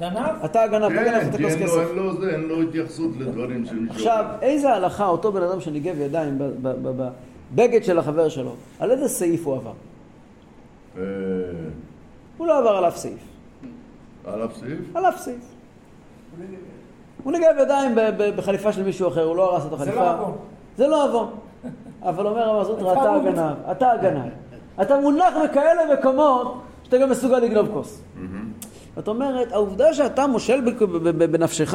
גנב? 0.00 0.18
אתה 0.44 0.62
הגנב, 0.62 0.84
אתה 0.84 1.02
גנב 1.04 1.20
כן, 1.20 1.28
את 1.28 1.36
כי 1.36 1.44
הכוס 1.44 1.54
כסף. 1.56 1.92
לו 1.94 2.20
זה, 2.20 2.30
אין 2.30 2.40
לו 2.40 2.62
התייחסות 2.62 3.10
לדברים 3.18 3.66
של 3.66 3.74
מישהו. 3.78 3.94
עכשיו. 3.96 4.24
איזה 4.42 4.72
הלכה 4.74 5.06
אותו 5.06 5.32
בן 5.32 5.42
אדם 5.42 5.60
שניגב 5.60 6.00
ידיים 6.00 6.38
בבגד 6.62 7.84
של 7.84 7.98
החבר 7.98 8.28
שלו, 8.28 8.54
על 8.80 8.90
איזה 8.90 9.08
סעיף 9.08 9.46
הוא 9.46 9.56
עבר? 9.56 9.72
אה, 10.98 11.02
הוא 12.36 12.46
לא 12.46 12.58
עבר 12.58 12.68
על 12.76 12.88
אף 12.88 12.96
סעיף. 12.96 13.18
על 14.26 14.44
אף 14.44 14.56
סעיף? 14.56 14.78
על 14.94 15.06
אף 15.06 15.18
סעיף. 15.20 15.54
הוא 17.24 17.32
ניגב 17.32 17.54
ידיים 17.60 17.94
בחליפה 18.36 18.72
של 18.72 18.82
מישהו 18.82 19.08
אחר, 19.08 19.24
הוא 19.24 19.36
לא 19.36 19.52
הרס 19.54 19.66
את 19.66 19.72
החליפה. 19.72 20.00
לא 20.00 20.12
עוון. 20.12 20.32
זה 20.76 20.86
לא 20.86 21.04
עוון. 21.04 21.28
אבל 22.02 22.26
אומר 22.26 22.42
הרב 22.42 22.66
זוטרא, 22.66 22.92
אתה. 22.92 23.14
הגנב, 23.14 23.54
אתה 23.70 23.92
הגנב. 23.92 24.30
אתה 24.82 25.00
מונח 25.00 25.34
בכאלה 25.44 25.94
מקומות 25.98 26.60
שאתה 26.82 26.98
גם 26.98 27.10
מסוגל 27.10 27.38
לגנוב 27.38 27.68
כוס. 27.72 28.02
זאת 28.96 29.08
אומרת, 29.08 29.52
העובדה 29.52 29.94
שאתה 29.94 30.26
מושל 30.26 30.60
בנפשך, 31.12 31.74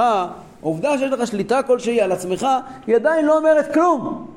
העובדה 0.61 0.97
שיש 0.97 1.11
לך 1.11 1.27
שליטה 1.27 1.63
כלשהי 1.63 2.01
על 2.01 2.11
עצמך, 2.11 2.47
היא 2.87 2.95
עדיין 2.95 3.25
לא 3.25 3.37
אומרת 3.37 3.73
כלום. 3.73 4.27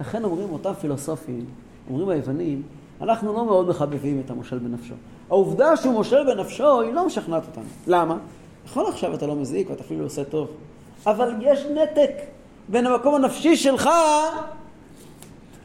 לכן 0.00 0.24
אומרים 0.24 0.52
אותם 0.52 0.72
פילוסופים, 0.72 1.44
אומרים 1.90 2.08
היוונים, 2.08 2.62
אנחנו 3.00 3.32
לא 3.32 3.44
מאוד 3.44 3.68
מחבבים 3.68 4.22
את 4.24 4.30
המושל 4.30 4.58
בנפשו. 4.58 4.94
העובדה 5.30 5.76
שהוא 5.76 5.92
מושל 5.92 6.34
בנפשו, 6.34 6.80
היא 6.80 6.92
לא 6.92 7.06
משכנעת 7.06 7.42
אותנו. 7.46 7.64
למה? 7.86 8.16
נכון 8.64 8.86
עכשיו 8.88 9.14
אתה 9.14 9.26
לא 9.26 9.34
מזיק 9.34 9.70
ואתה 9.70 9.82
אפילו 9.82 10.04
עושה 10.04 10.24
טוב, 10.24 10.48
אבל 11.06 11.34
יש 11.40 11.66
נתק 11.74 12.12
בין 12.68 12.86
המקום 12.86 13.14
הנפשי 13.14 13.56
שלך 13.56 13.90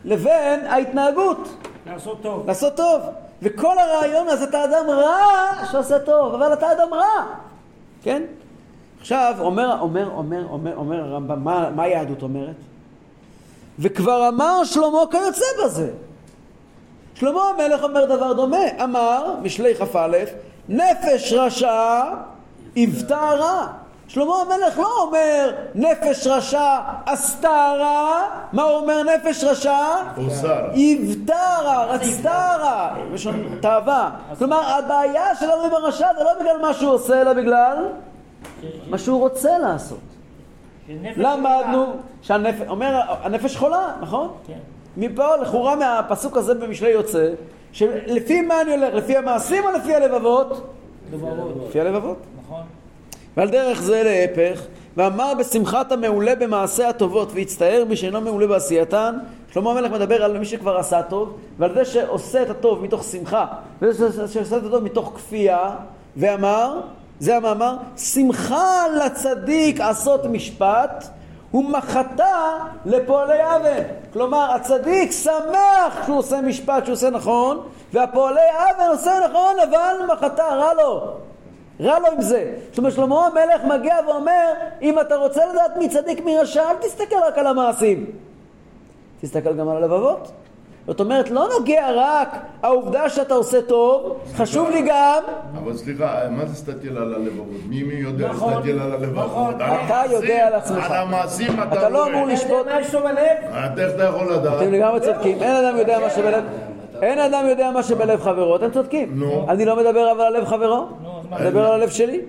לבין 0.06 0.66
ההתנהגות. 0.68 1.50
לעשות 1.88 2.22
טוב. 2.22 2.48
לעשות 2.48 2.78
טוב. 2.78 3.02
וכל 3.42 3.80
הרעיון 3.80 4.28
אז 4.28 4.44
אתה 4.44 4.64
אדם 4.64 4.90
רע 4.90 5.66
שעושה 5.72 6.00
טוב, 6.00 6.34
אבל 6.34 6.54
אתה 6.54 6.72
אדם 6.72 6.94
רע. 6.94 7.26
כן? 8.04 8.24
עכשיו, 9.00 9.36
אומר, 9.40 9.80
אומר, 9.80 10.10
אומר, 10.16 10.46
אומר, 10.50 10.76
אומר 10.76 11.00
הרמב"ם, 11.00 11.44
מה, 11.44 11.70
מה 11.70 11.84
היהדות 11.84 12.22
אומרת? 12.22 12.56
וכבר 13.80 14.28
אמר 14.28 14.64
שלמה 14.64 15.00
כיוצא 15.12 15.46
בזה. 15.66 15.92
שלמה 17.16 17.42
המלך 17.50 17.84
אומר 17.84 18.06
דבר 18.06 18.34
דומה, 18.34 18.84
אמר, 18.84 19.36
משלי 19.42 19.76
כ"א, 19.76 20.18
נפש 20.70 21.34
רשע 21.34 22.04
עיוותה 22.74 23.32
רע. 23.38 23.68
שלמה 24.08 24.34
המלך 24.42 24.80
לא 24.80 25.02
אומר 25.02 25.52
נפש 25.76 26.28
רשע 26.28 26.80
עשתה 27.06 27.74
רע, 27.80 28.22
מה 28.54 28.64
הוא 28.64 28.76
אומר 28.82 29.04
נפש 29.04 29.44
רשע? 29.44 29.78
עיוותה 30.72 31.58
רע, 31.64 31.86
רצתה 31.86 32.56
רע, 32.60 32.96
יש 33.14 33.28
לנו 33.28 33.44
תאווה. 33.62 34.10
כלומר, 34.38 34.60
הבעיה 34.60 35.36
שלנו 35.36 35.64
עם 35.64 35.74
הרשע 35.74 36.08
זה 36.18 36.24
לא 36.24 36.32
בגלל 36.40 36.62
מה 36.62 36.74
שהוא 36.74 36.92
עושה, 36.92 37.22
אלא 37.22 37.34
בגלל 37.34 37.88
מה 38.90 38.98
שהוא 38.98 39.20
רוצה 39.20 39.58
לעשות. 39.58 40.00
למדנו. 41.18 41.86
שהנפש, 42.22 42.68
אומר, 42.68 43.02
הנפש 43.24 43.58
חולה, 43.58 43.92
נכון? 44.02 44.32
כן. 44.48 44.60
מפה 44.98 45.36
לכאורה 45.36 45.76
מהפסוק 45.76 46.38
הזה 46.38 46.54
במשלי 46.56 46.90
יוצא, 46.90 47.30
שלפי 47.72 48.42
מה 48.42 48.62
אני 48.62 48.72
הולך? 48.72 48.94
לפי 48.94 49.18
המעשים 49.18 49.64
או 49.64 49.72
לפי 49.72 49.96
הלבבות? 49.96 50.76
לבבות. 51.14 51.68
לפי 51.68 51.82
הלבבות. 51.82 52.18
נכון. 52.46 52.62
ועל 53.38 53.50
דרך 53.50 53.82
זה 53.82 54.04
להפך, 54.04 54.62
ואמר 54.98 55.34
בשמחת 55.40 55.92
המעולה 55.92 56.36
במעשה 56.36 56.90
הטובות 56.90 57.32
והצטער 57.34 57.84
מי 57.90 57.96
שאינו 57.96 58.22
מעולה 58.22 58.48
בעשייתן. 58.48 59.18
שלמה 59.54 59.72
המלך 59.72 59.92
מדבר 59.92 60.24
על 60.24 60.38
מי 60.38 60.46
שכבר 60.46 60.78
עשה 60.78 61.02
טוב, 61.04 61.38
ועל 61.60 61.74
זה 61.74 61.86
שעושה 61.86 62.42
את 62.42 62.50
הטוב 62.50 62.84
מתוך 62.84 63.04
שמחה, 63.04 63.46
וזה 63.82 64.28
שעושה 64.28 64.58
את 64.58 64.64
הטוב 64.64 64.84
מתוך 64.84 65.12
כפייה, 65.16 65.70
ואמר, 66.18 66.82
זה 67.20 67.38
המאמר, 67.38 67.76
שמחה 67.98 68.84
לצדיק 68.88 69.82
עשות 69.82 70.26
משפט, 70.26 71.06
הוא 71.52 71.70
מחתה 71.70 72.58
לפועלי 72.86 73.56
אבן. 73.56 73.84
כלומר, 74.14 74.52
הצדיק 74.52 75.12
שמח 75.12 76.06
שהוא 76.06 76.18
עושה 76.18 76.42
משפט, 76.42 76.86
שהוא 76.86 76.94
עושה 76.94 77.10
נכון, 77.10 77.62
והפועלי 77.94 78.40
אבן 78.58 78.90
עושה 78.90 79.20
נכון, 79.30 79.56
אבל 79.70 80.14
מחתה, 80.14 80.44
רע 80.44 80.74
לו. 80.74 81.14
רע 81.82 82.00
לו 82.00 82.08
עם 82.08 82.22
זה. 82.22 82.54
זאת 82.70 82.78
אומרת, 82.78 82.94
שלמה 82.94 83.28
המלך 83.28 83.80
מגיע 83.80 83.96
ואומר, 84.08 84.54
אם 84.82 85.00
אתה 85.00 85.16
רוצה 85.16 85.42
לדעת 85.52 85.78
מי 85.78 85.90
צדיק 85.90 86.26
מי 86.26 86.38
רשע, 86.38 86.64
אל 86.70 86.76
תסתכל 86.82 87.16
רק 87.28 87.38
על 87.38 87.48
המעשים. 87.48 88.06
תסתכל 89.22 89.54
גם 89.54 89.70
על 89.70 89.78
הלבבות. 89.78 90.32
זאת 90.88 91.00
אומרת, 91.00 91.30
לא 91.30 91.50
נוגע 91.60 91.86
רק 91.96 92.38
העובדה 92.64 93.10
שאתה 93.10 93.34
עושה 93.34 93.62
טוב, 93.62 94.20
חשוב 94.36 94.70
לי 94.70 94.82
גם... 94.88 95.24
אבל 95.64 95.78
סליחה, 95.78 96.22
מה 96.32 96.46
זה 96.46 96.52
להסתכל 96.52 96.98
על 96.98 97.14
הלבבות? 97.14 97.48
מי 97.70 97.84
מי 97.84 97.94
יודע 97.94 98.30
נכון, 98.30 98.54
להסתכל 98.54 98.80
על 98.80 98.92
הלבבות? 98.92 99.26
נכון. 99.26 99.56
אתה 99.56 99.66
המעשים, 99.66 100.12
יודע 100.12 100.48
על 100.48 100.54
עצמך. 100.54 100.92
על 100.92 100.98
המעשים 100.98 101.54
אתה. 101.54 101.80
אתה 101.80 101.90
לא 101.90 102.08
אמור 102.08 102.26
לשפוט... 102.26 102.66
מה 102.66 102.82
יש 102.82 102.94
לו 102.94 103.00
בלב? 103.00 103.78
איך 103.78 103.96
אתה 103.96 104.04
יכול 104.04 104.34
לדעת? 104.34 104.62
אתם 104.62 104.72
לגמרי 104.72 105.00
צודקים, 105.00 105.44
אין 105.44 105.66
אדם 105.66 105.78
יודע 105.78 106.00
מה 106.00 106.10
שבלב... 106.10 106.44
אין 107.02 107.20
אדם 107.20 107.46
יודע 107.50 107.72
מה 107.72 107.84
שבלב 107.84 108.22
חברו, 108.22 108.56
אתם 108.56 108.72
צודקים. 108.72 109.24
אני 109.50 109.66
לא 109.66 109.76
מדבר 109.76 110.12
אבל 110.12 110.22
על 110.22 110.38
לב 110.38 110.46
חברו? 110.46 110.88
אני 111.32 111.48
מדבר 111.48 111.66
על 111.66 111.82
הלב 111.82 111.90
שלי. 111.90 112.22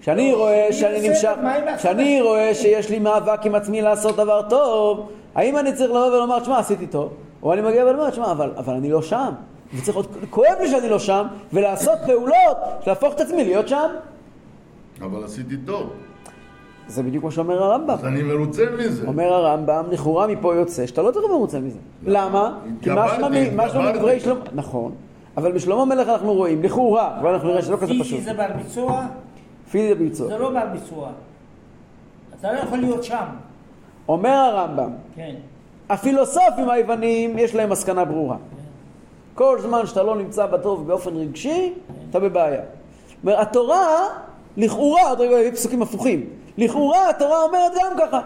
כשאני 0.00 0.32
רואה 0.32 0.68
שאני 0.70 1.08
נמשך, 1.08 1.32
כשאני 1.76 2.22
רואה 2.22 2.54
שיש 2.54 2.90
לי 2.90 2.98
מאבק 2.98 3.46
עם 3.46 3.54
עצמי 3.54 3.82
לעשות 3.82 4.16
דבר 4.16 4.42
טוב, 4.48 5.08
האם 5.34 5.58
אני 5.58 5.72
צריך 5.72 5.90
לבוא 5.90 6.06
ולומר, 6.06 6.40
תשמע, 6.40 6.58
עשיתי 6.58 6.86
טוב, 6.86 7.12
או 7.42 7.52
אני 7.52 7.60
מגיע 7.60 7.84
ולומר, 7.84 8.10
תשמע, 8.10 8.30
אבל, 8.30 8.50
אבל 8.56 8.74
אני 8.74 8.90
לא 8.90 9.02
שם, 9.02 9.30
וצריך 9.74 9.96
עוד, 9.96 10.06
כואב 10.30 10.56
לי 10.60 10.68
שאני 10.70 10.88
לא 10.88 10.98
שם, 10.98 11.26
ולעשות 11.52 11.98
פעולות 12.06 12.56
להפוך 12.86 13.14
את 13.14 13.20
עצמי 13.20 13.44
להיות 13.44 13.68
שם. 13.68 13.90
אבל 15.00 15.24
עשיתי 15.24 15.56
טוב. 15.66 15.90
זה 16.88 17.02
בדיוק 17.02 17.24
מה 17.24 17.30
שאומר 17.30 17.62
הרמב"ם. 17.62 17.90
אז 17.90 18.04
אני 18.04 18.22
מרוצה 18.22 18.64
מזה. 18.78 19.06
אומר 19.06 19.32
הרמב"ם, 19.32 19.84
לכאורה 19.90 20.26
מפה 20.26 20.54
יוצא 20.54 20.86
שאתה 20.86 21.02
לא 21.02 21.10
צריך 21.10 21.24
להיות 21.24 21.38
מרוצה 21.38 21.60
מזה. 21.60 21.78
למה? 22.06 22.58
כי 22.82 22.90
משמע. 23.56 23.92
מדברי 23.92 24.20
שלמה... 24.20 24.40
נכון. 24.54 24.92
אבל 25.36 25.52
בשלמה 25.52 25.82
המלך 25.82 26.08
אנחנו 26.08 26.32
רואים, 26.32 26.62
לכאורה, 26.62 27.18
אבל 27.20 27.30
אנחנו 27.30 27.48
נראה 27.48 27.62
שלא 27.62 27.76
כזה 27.76 27.86
פיזי 27.86 28.00
פשוט. 28.04 28.20
זה 28.22 28.34
בר 28.34 28.46
ביצוע? 28.56 29.06
פיזי 29.70 29.88
זה 29.88 29.94
ביצוע. 29.94 30.28
זה 30.28 30.38
לא 30.38 30.50
בר 30.50 30.66
ביצוע. 30.72 31.08
אתה 32.40 32.52
לא 32.52 32.58
יכול 32.58 32.78
להיות 32.78 33.04
שם. 33.04 33.24
אומר 34.08 34.30
הרמב"ם, 34.30 34.90
כן. 35.14 35.34
הפילוסופים 35.88 36.70
היוונים 36.70 37.38
יש 37.38 37.54
להם 37.54 37.70
מסקנה 37.70 38.04
ברורה. 38.04 38.36
כל 39.34 39.58
זמן 39.60 39.86
שאתה 39.86 40.02
לא 40.02 40.16
נמצא 40.16 40.46
בטוב 40.46 40.86
באופן 40.86 41.16
רגשי, 41.16 41.72
אתה 42.10 42.20
בבעיה. 42.20 42.60
זאת 42.60 43.16
אומרת, 43.22 43.38
התורה, 43.38 43.86
לכאורה, 44.56 45.08
עוד 45.08 45.20
רגע 45.20 45.30
יהיו 45.30 45.52
פסוקים 45.52 45.82
הפוכים, 45.82 46.26
לכאורה 46.58 47.10
התורה 47.10 47.42
אומרת 47.42 47.72
גם 47.80 47.92
ככה. 47.98 48.20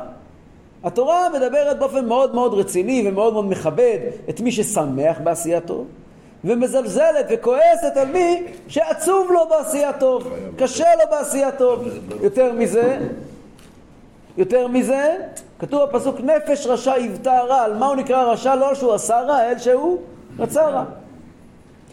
התורה 0.85 1.29
מדברת 1.29 1.79
באופן 1.79 2.05
מאוד 2.05 2.35
מאוד 2.35 2.55
רציני 2.55 3.05
ומאוד 3.09 3.33
מאוד 3.33 3.47
מכבד 3.47 3.99
את 4.29 4.41
מי 4.41 4.53
ששמח 4.53 5.17
בעשייתו, 5.25 5.85
ומזלזלת 6.45 7.27
וכועסת 7.31 7.97
על 7.97 8.09
מי 8.09 8.43
שעצוב 8.69 9.31
לו 9.33 9.41
בעשייתו, 9.51 10.21
קשה 10.57 10.95
לו 10.95 11.11
בעשייתו. 11.11 11.77
יותר 12.21 12.53
מזה, 12.53 12.99
יותר 14.37 14.69
מזה, 14.69 15.17
כתוב 15.59 15.85
בפסוק 15.85 16.21
נפש 16.21 16.67
רשע 16.67 16.99
יבטא 16.99 17.29
רע, 17.29 17.63
על 17.63 17.75
מה 17.75 17.87
הוא 17.87 17.97
נקרא 17.97 18.25
רשע? 18.25 18.55
לא 18.55 18.75
שהוא 18.75 18.95
עשה 18.95 19.21
רע, 19.21 19.51
אלא 19.51 19.59
שהוא 19.59 19.99
רצה 20.39 20.69
רע. 20.69 20.85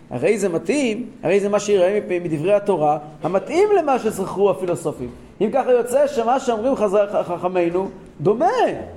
הרי 0.09 0.37
זה 0.39 0.49
מתאים, 0.49 1.09
הרי 1.23 1.39
זה 1.39 1.49
מה 1.49 1.59
שיראה 1.59 1.99
מדברי 2.23 2.53
התורה, 2.53 2.97
המתאים 3.23 3.69
למה 3.77 3.99
שזכרו 3.99 4.49
הפילוסופים. 4.49 5.09
אם 5.43 5.49
ככה 5.53 5.71
יוצא 5.71 6.07
שמה 6.07 6.39
שאומרים 6.39 6.75
חכמינו 7.23 7.89
דומה 8.21 8.45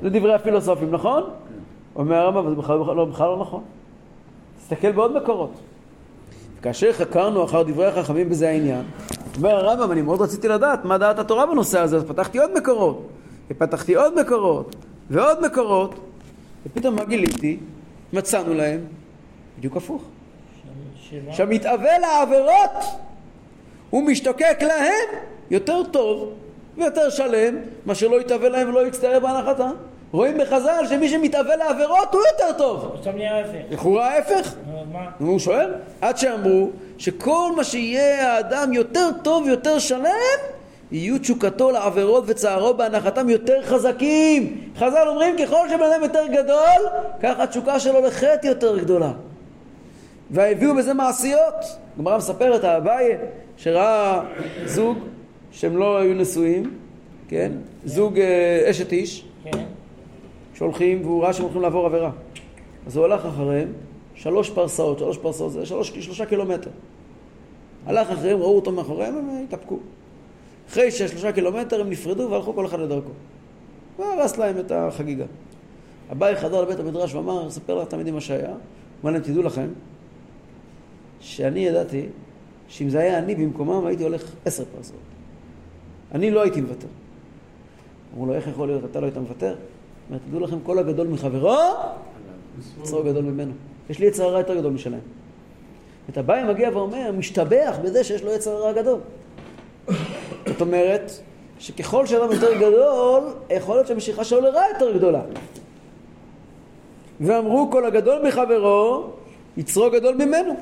לדברי 0.02 0.34
הפילוסופים, 0.34 0.90
נכון? 0.90 1.22
אומר 1.96 2.16
הרמב"ם, 2.16 2.50
זה 2.50 2.54
בכלל, 2.54 2.78
בכלל, 2.78 2.94
לא, 2.94 3.04
בכלל 3.04 3.26
לא 3.26 3.38
נכון. 3.40 3.62
תסתכל 4.58 4.92
בעוד 4.92 5.16
מקורות. 5.22 5.50
כאשר 6.62 6.92
חקרנו 6.92 7.44
אחר 7.44 7.62
דברי 7.62 7.86
החכמים 7.86 8.28
בזה 8.28 8.48
העניין, 8.48 8.82
אומר 9.36 9.56
הרמב"ם, 9.56 9.92
אני 9.92 10.02
מאוד 10.02 10.20
רציתי 10.20 10.48
לדעת 10.48 10.84
מה 10.84 10.98
דעת 10.98 11.18
התורה 11.18 11.46
בנושא 11.46 11.80
הזה, 11.80 11.96
אז 11.96 12.04
פתחתי 12.04 12.38
עוד 12.38 12.50
מקורות, 12.56 13.02
ופתחתי 13.50 13.94
עוד 13.94 14.20
מקורות, 14.20 14.76
ועוד 15.10 15.46
מקורות, 15.46 15.94
ופתאום 16.66 16.94
מה 16.94 17.04
גיליתי? 17.04 17.58
מצאנו 18.12 18.54
להם 18.54 18.80
בדיוק 19.58 19.76
הפוך. 19.76 20.02
שמה? 21.10 21.32
שהמתאבל 21.32 21.98
לעבירות 22.00 22.84
ומשתוקק 23.92 24.58
להם 24.60 25.20
יותר 25.50 25.82
טוב 25.90 26.32
ויותר 26.78 27.10
שלם 27.10 27.56
מאשר 27.86 28.08
לא 28.08 28.20
יתאבל 28.20 28.48
להם 28.48 28.68
ולא 28.68 28.86
יצטער 28.86 29.20
בהנחתה. 29.20 29.70
רואים 30.12 30.38
בחז"ל 30.38 30.84
שמי 30.88 31.08
שמתאבל 31.08 31.56
לעבירות 31.56 32.14
הוא 32.14 32.22
יותר 32.32 32.58
טוב. 32.58 32.92
עכשיו 32.98 33.12
נהיה 33.12 33.36
ההפך. 33.36 33.58
לכאורה 33.70 34.08
ההפך. 34.08 34.54
נו, 34.70 34.84
מה? 34.92 35.10
הוא 35.18 35.38
שואל? 35.38 35.74
עד 36.00 36.18
שאמרו 36.18 36.70
שכל 36.98 37.52
מה 37.56 37.64
שיהיה 37.64 38.32
האדם 38.32 38.72
יותר 38.72 39.08
טוב, 39.22 39.48
יותר 39.48 39.78
שלם, 39.78 40.38
יהיו 40.92 41.18
תשוקתו 41.18 41.70
לעבירות 41.70 42.24
וצערו 42.26 42.74
בהנחתם 42.74 43.28
יותר 43.28 43.62
חזקים. 43.62 44.70
חז"ל 44.78 45.08
אומרים 45.08 45.36
ככל 45.38 45.68
שבן 45.68 45.82
אדם 45.82 46.02
יותר 46.02 46.26
גדול, 46.26 46.88
ככה 47.22 47.42
התשוקה 47.42 47.80
שלו 47.80 48.00
לחטא 48.00 48.46
יותר 48.46 48.78
גדולה. 48.78 49.10
והביאו 50.30 50.74
בזה 50.74 50.94
מעשיות. 50.94 51.54
גמרא 51.98 52.16
מספרת 52.16 52.64
על 52.64 52.76
אביי 52.76 53.16
שראה 53.56 54.20
זוג 54.64 54.98
שהם 55.56 55.76
לא 55.76 55.98
היו 55.98 56.14
נשואים, 56.14 56.74
כן? 57.28 57.52
זוג 57.84 58.18
אה, 58.18 58.70
אשת 58.70 58.92
איש, 58.92 59.24
כן. 59.44 59.64
שהולכים, 60.54 61.02
והוא 61.02 61.22
ראה 61.22 61.32
שהם 61.32 61.42
הולכים 61.42 61.62
לעבור 61.62 61.86
עבירה. 61.86 62.10
אז 62.86 62.96
הוא 62.96 63.04
הלך 63.04 63.26
אחריהם, 63.26 63.72
שלוש 64.14 64.50
פרסאות, 64.50 64.98
שלוש 64.98 65.18
פרסאות, 65.18 65.52
זה 65.52 65.66
שלוש, 65.66 65.92
שלושה 66.00 66.26
קילומטר. 66.26 66.70
הלך 67.86 68.10
אחריהם, 68.10 68.38
ראו 68.38 68.56
אותו 68.56 68.72
מאחוריהם, 68.72 69.16
הם 69.16 69.44
התאפקו. 69.44 69.78
אחרי 70.68 70.90
ששלושה 70.90 71.32
קילומטר 71.32 71.80
הם 71.80 71.90
נפרדו 71.90 72.30
והלכו 72.30 72.54
כל 72.54 72.66
אחד 72.66 72.80
לדרכו. 72.80 73.10
והרס 73.98 74.38
להם 74.38 74.58
את 74.58 74.72
החגיגה. 74.72 75.24
אביי 76.12 76.36
חזר 76.36 76.62
לבית 76.62 76.80
המדרש 76.80 77.14
ואמר, 77.14 77.50
ספר 77.50 77.82
לתלמידים 77.82 78.14
מה 78.14 78.20
שהיה. 78.20 78.54
אמר 79.02 79.10
להם, 79.10 79.22
תדעו 79.22 79.42
לכם, 79.42 79.68
שאני 81.20 81.60
ידעתי 81.60 82.06
שאם 82.68 82.88
זה 82.88 82.98
היה 82.98 83.18
אני 83.18 83.34
במקומם 83.34 83.86
הייתי 83.86 84.02
הולך 84.02 84.32
עשר 84.44 84.64
פרסאות. 84.76 85.15
אני 86.14 86.30
לא 86.30 86.42
הייתי 86.42 86.60
מוותר. 86.60 86.86
אמרו 88.14 88.26
לו, 88.26 88.34
איך 88.34 88.46
יכול 88.46 88.68
להיות, 88.68 88.84
אתה 88.90 89.00
לא 89.00 89.06
היית 89.06 89.16
מוותר? 89.16 89.54
אומר, 90.08 90.18
תדעו 90.28 90.40
לכם, 90.40 90.56
כל 90.62 90.78
הגדול 90.78 91.06
מחברו, 91.06 91.58
יצרו 92.80 93.02
גדול 93.02 93.24
ממנו. 93.24 93.52
יש 93.90 93.98
לי 93.98 94.06
יצר 94.06 94.24
הרע 94.24 94.38
יותר 94.38 94.56
גדול 94.56 94.72
משלהם. 94.72 95.00
את 96.10 96.18
אביי 96.18 96.44
מגיע 96.44 96.70
ואומר, 96.72 97.12
משתבח 97.12 97.76
בזה 97.82 98.04
שיש 98.04 98.22
לו 98.22 98.32
יצר 98.32 98.50
הרע 98.50 98.72
גדול. 98.72 98.98
זאת 100.46 100.60
אומרת, 100.60 101.12
שככל 101.58 102.06
שאדם 102.06 102.32
יותר 102.32 102.54
גדול, 102.54 103.22
יכול 103.50 103.76
להיות 103.76 103.86
שהמשיכה 103.86 104.24
שלו 104.24 104.40
לרע 104.40 104.62
יותר 104.74 104.96
גדולה. 104.96 105.22
ואמרו, 107.20 107.70
כל 107.70 107.84
הגדול 107.84 108.28
מחברו, 108.28 109.04
יצרו 109.56 109.90
גדול 109.90 110.14
ממנו. 110.14 110.56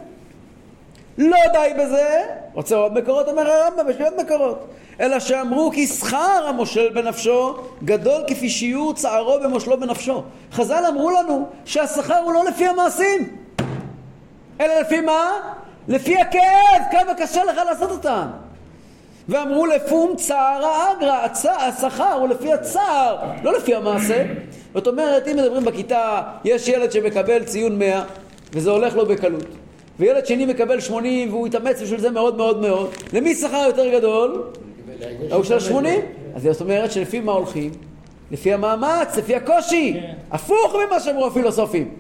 לא 1.18 1.36
די 1.52 1.70
בזה, 1.80 2.22
רוצה 2.54 2.76
עוד 2.76 2.92
מקורות, 2.92 3.28
אומר 3.28 3.50
הרמב"ם, 3.50 3.90
יש 3.90 3.96
לי 3.96 4.04
עוד 4.04 4.14
מקורות. 4.24 4.66
אלא 5.00 5.20
שאמרו 5.20 5.70
כי 5.70 5.86
שכר 5.86 6.44
המושל 6.48 6.88
בנפשו 6.94 7.54
גדול 7.84 8.22
כפי 8.26 8.50
שיעור 8.50 8.94
צערו 8.94 9.38
במושלו 9.44 9.80
בנפשו. 9.80 10.22
חז"ל 10.52 10.84
אמרו 10.88 11.10
לנו 11.10 11.46
שהשכר 11.64 12.18
הוא 12.18 12.32
לא 12.32 12.44
לפי 12.44 12.66
המעשים, 12.66 13.36
אלא 14.60 14.80
לפי 14.80 15.00
מה? 15.00 15.30
לפי 15.88 16.16
הכאב, 16.20 16.82
כמה 16.90 17.14
קשה 17.14 17.44
לך 17.44 17.56
לעשות 17.66 17.90
אותם. 17.90 18.26
ואמרו 19.28 19.66
לפום 19.66 20.16
צערה 20.16 20.92
אגרא, 20.92 21.26
השכר 21.58 22.12
הוא 22.12 22.28
לפי 22.28 22.52
הצער, 22.52 23.16
לא 23.42 23.56
לפי 23.56 23.74
המעשה. 23.74 24.24
זאת 24.74 24.86
אומרת, 24.86 25.28
אם 25.28 25.36
מדברים 25.36 25.64
בכיתה, 25.64 26.22
יש 26.44 26.68
ילד 26.68 26.92
שמקבל 26.92 27.44
ציון 27.44 27.78
100, 27.78 28.02
וזה 28.52 28.70
הולך 28.70 28.96
לו 28.96 29.06
בקלות. 29.06 29.44
וילד 29.98 30.26
שני 30.26 30.46
מקבל 30.46 30.80
80 30.80 31.30
והוא 31.30 31.46
התאמץ 31.46 31.82
בשביל 31.82 32.00
זה 32.00 32.10
מאוד 32.10 32.36
מאוד 32.36 32.60
מאוד. 32.60 32.90
למי 33.12 33.34
שכר 33.34 33.64
יותר 33.66 33.88
גדול? 33.88 34.42
ההוא 35.30 35.44
של 35.44 35.60
80. 35.60 36.00
אז 36.34 36.42
זאת 36.42 36.60
אומרת 36.60 36.92
שלפי 36.92 37.20
מה 37.20 37.32
הולכים? 37.32 37.70
לפי 38.30 38.52
המאמץ, 38.52 39.16
לפי 39.16 39.34
הקושי. 39.34 39.92
כן. 40.00 40.12
הפוך 40.30 40.74
ממה 40.74 41.00
שאמרו 41.00 41.26
הפילוסופים. 41.26 41.90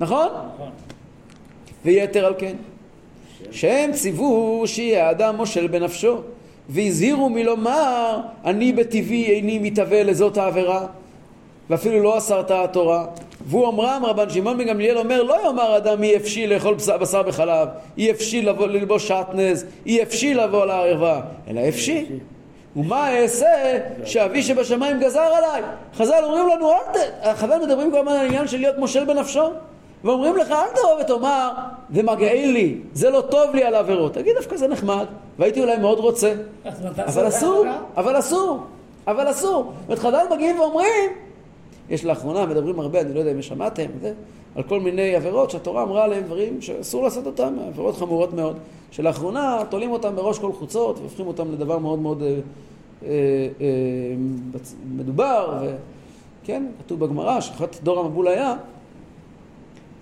נכון? 0.00 0.26
נכון. 0.26 0.70
ויתר 1.84 2.26
על 2.26 2.34
כן, 2.38 2.56
שהם 3.50 3.92
ציוו 3.92 4.62
שיהיה 4.66 5.08
האדם 5.08 5.36
מושל 5.36 5.66
בנפשו, 5.66 6.20
והזהירו 6.68 7.28
מלומר, 7.28 8.20
אני 8.44 8.72
בטבעי 8.72 9.24
איני 9.24 9.58
מתהווה 9.58 10.02
לזאת 10.02 10.36
העבירה, 10.36 10.86
ואפילו 11.70 12.02
לא 12.02 12.18
אסרת 12.18 12.50
התורה. 12.50 13.04
והוא 13.46 13.66
אומרם, 13.66 14.02
רבן 14.04 14.30
שמעון 14.30 14.58
בן 14.58 14.64
גמליאל 14.64 14.98
אומר, 14.98 15.22
לא 15.22 15.36
יאמר 15.44 15.76
אדם 15.76 16.02
אי 16.02 16.16
אפשי 16.16 16.46
לאכול 16.46 16.74
בשר, 16.74 16.98
בשר 16.98 17.22
בחלב, 17.22 17.68
אי 17.98 18.10
אפשי 18.10 18.42
לבוא, 18.42 18.66
ללבוש 18.66 19.08
שעטנז, 19.08 19.64
אי 19.86 20.02
אפשי 20.02 20.34
לבוא 20.34 20.66
לערבה, 20.66 21.20
אלא 21.48 21.60
אפשי. 21.68 22.06
ומה 22.76 23.18
אעשה 23.18 23.78
שאבי 24.04 24.42
שבשמיים 24.42 25.00
גזר 25.00 25.20
עליי? 25.20 25.62
חז"ל 25.96 26.24
אומרים 26.24 26.48
לנו, 26.48 26.72
אל 26.72 26.76
ת... 26.92 26.96
חז"ל 27.36 27.58
מדברים 27.66 27.90
כל 27.90 27.98
הזמן 27.98 28.12
על 28.12 28.18
העניין 28.18 28.48
של 28.48 28.58
להיות 28.58 28.78
מושל 28.78 29.04
בנפשו 29.04 29.50
ואומרים 30.04 30.36
לך, 30.36 30.50
אל 30.50 30.68
תבוא 30.74 31.00
ותאמר, 31.00 31.50
זה 31.94 32.02
מגעיל 32.02 32.50
לי, 32.50 32.76
זה 32.92 33.10
לא 33.10 33.20
טוב 33.20 33.54
לי 33.54 33.64
על 33.64 33.74
העבירות. 33.74 34.14
תגיד, 34.14 34.34
דווקא 34.36 34.56
זה 34.56 34.68
נחמד, 34.68 35.04
והייתי 35.38 35.60
אולי 35.60 35.76
מאוד 35.76 35.98
רוצה, 35.98 36.32
אבל 36.98 37.28
אסור? 37.28 37.66
אבל 37.96 38.18
אסור, 38.18 38.60
אבל 39.06 39.30
אסור. 39.30 39.72
זאת 39.72 39.84
אומרת, 39.86 39.98
חז"ל 39.98 40.34
מגיעים 40.34 40.60
ואומרים, 40.60 41.10
יש 41.90 42.04
לאחרונה, 42.04 42.46
מדברים 42.46 42.80
הרבה, 42.80 43.00
אני 43.00 43.14
לא 43.14 43.18
יודע 43.18 43.32
אם 43.32 43.42
שמעתם, 43.42 43.86
זה, 44.00 44.12
על 44.56 44.62
כל 44.62 44.80
מיני 44.80 45.14
עבירות 45.14 45.50
שהתורה 45.50 45.82
אמרה 45.82 46.04
עליהם 46.04 46.24
דברים 46.24 46.62
שאסור 46.62 47.02
לעשות 47.02 47.26
אותם, 47.26 47.54
עבירות 47.68 47.96
חמורות 47.96 48.32
מאוד, 48.32 48.56
שלאחרונה 48.90 49.62
תולים 49.68 49.90
אותם 49.90 50.16
בראש 50.16 50.38
כל 50.38 50.52
חוצות 50.52 50.98
והופכים 50.98 51.26
אותם 51.26 51.52
לדבר 51.52 51.78
מאוד 51.78 51.98
מאוד 51.98 52.22
אה, 52.22 52.28
אה, 53.02 53.08
אה, 53.60 53.66
מדובר, 54.96 55.64
וכן, 56.42 56.62
כתוב 56.78 57.00
בגמרא, 57.00 57.40
שאחת 57.40 57.76
דור 57.82 58.00
המבול 58.00 58.28
היה, 58.28 58.54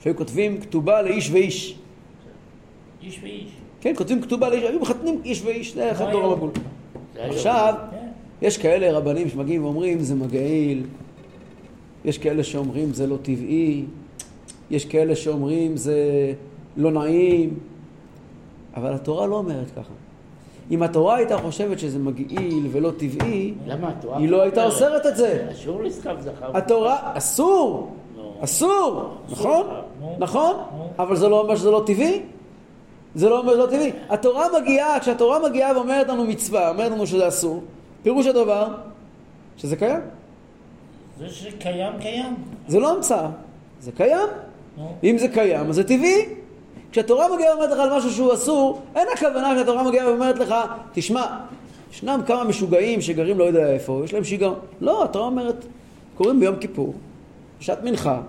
שהיו 0.03 0.17
כותבים 0.17 0.61
כתובה 0.61 1.03
לאיש 1.03 1.31
ואיש. 1.31 1.79
איש 3.03 3.21
ואיש. 3.23 3.51
כן, 3.81 3.93
כותבים 3.97 4.23
כתובה 4.23 4.49
לאיש, 4.49 4.65
היו 4.65 4.81
מחתנים 4.81 5.21
איש 5.25 5.43
ואיש, 5.45 5.75
זה 5.75 5.93
אחד 5.93 6.11
דור? 6.11 6.33
המבול. 6.33 6.51
עכשיו, 7.19 7.75
כן. 7.91 7.97
יש 8.43 8.59
כאלה 8.59 8.99
רבנים 8.99 9.29
שמגיעים 9.29 9.65
ואומרים 9.65 10.01
זה 10.01 10.15
מגעיל, 10.15 10.83
יש 12.05 12.19
כאלה 12.19 12.45
שאומרים 12.45 12.93
זה 12.95 13.07
לא 13.07 13.17
טבעי, 13.23 13.85
יש 14.71 14.85
כאלה 14.85 15.17
שאומרים 15.17 15.77
זה 15.77 15.97
לא 16.77 16.91
נעים, 16.91 17.59
אבל 18.77 18.93
התורה 18.93 19.27
לא 19.27 19.37
אומרת 19.37 19.71
ככה. 19.77 19.93
אם 20.71 20.83
התורה 20.83 21.17
הייתה 21.17 21.39
חושבת 21.39 21.79
שזה 21.79 21.99
מגעיל 21.99 22.69
ולא 22.73 22.91
טבעי, 22.97 23.55
למה 23.67 23.89
התורה? 23.89 24.19
היא 24.19 24.29
לא 24.29 24.43
הייתה 24.43 24.65
אוסרת 24.65 25.07
את 25.07 25.17
זה. 25.17 25.47
אסור 25.53 25.83
לשכב 25.83 26.17
זכר. 26.21 26.57
התורה, 26.57 27.13
אסור, 27.15 27.95
לא. 28.17 28.35
אסור, 28.41 29.15
נכון? 29.31 29.67
נכון? 30.19 30.57
אבל 30.99 31.17
זה 31.17 31.29
לא 31.29 31.41
אומר 31.41 31.57
שזה 31.57 31.71
לא 31.71 31.83
טבעי? 31.87 32.23
זה 33.15 33.29
לא 33.29 33.39
אומר 33.39 33.53
שזה 33.53 33.63
לא 33.63 33.67
טבעי. 33.67 33.91
התורה 34.09 34.47
מגיעה, 34.61 35.01
כשהתורה 35.01 35.49
מגיעה 35.49 35.77
ואומרת 35.77 36.09
לנו 36.09 36.25
מצווה, 36.25 36.69
אומרת 36.69 36.93
לנו 36.93 37.07
שזה 37.07 37.29
אסור, 37.29 37.63
פירוש 38.03 38.27
הדבר 38.27 38.67
שזה 39.57 39.77
קיים. 39.77 40.01
זה 41.19 41.29
שקיים, 41.29 41.93
קיים. 42.01 42.35
זה 42.69 42.81
לא 42.81 42.97
המצאה, 42.97 43.29
זה 43.81 43.93
קיים. 43.93 44.29
נו. 44.77 44.95
אם 45.05 45.19
זה 45.19 45.29
קיים, 45.29 45.69
אז 45.69 45.75
זה 45.75 45.85
טבעי. 45.85 46.25
כשהתורה 46.93 47.35
מגיעה 47.35 47.53
ואומרת 47.53 47.71
לך 47.71 47.79
על 47.79 47.97
משהו 47.97 48.11
שהוא 48.11 48.35
אסור, 48.35 48.83
אין 48.95 49.07
הכוונה 49.15 49.55
שהתורה 49.59 49.83
מגיעה 49.83 50.09
ואומרת 50.09 50.39
לך, 50.39 50.55
תשמע, 50.93 51.27
ישנם 51.93 52.21
כמה 52.27 52.45
משוגעים 52.45 53.01
שגרים 53.01 53.39
לא 53.39 53.45
יודע 53.45 53.67
איפה, 53.67 54.01
יש 54.05 54.15
להם 54.15 54.25
שיגעון. 54.25 54.59
לא, 54.81 55.05
התורה 55.05 55.27
אומרת, 55.27 55.65
קוראים 56.17 56.41
ביום 56.41 56.57
כיפור, 56.57 56.95
בשעת 57.61 57.83
מנחה, 57.83 58.21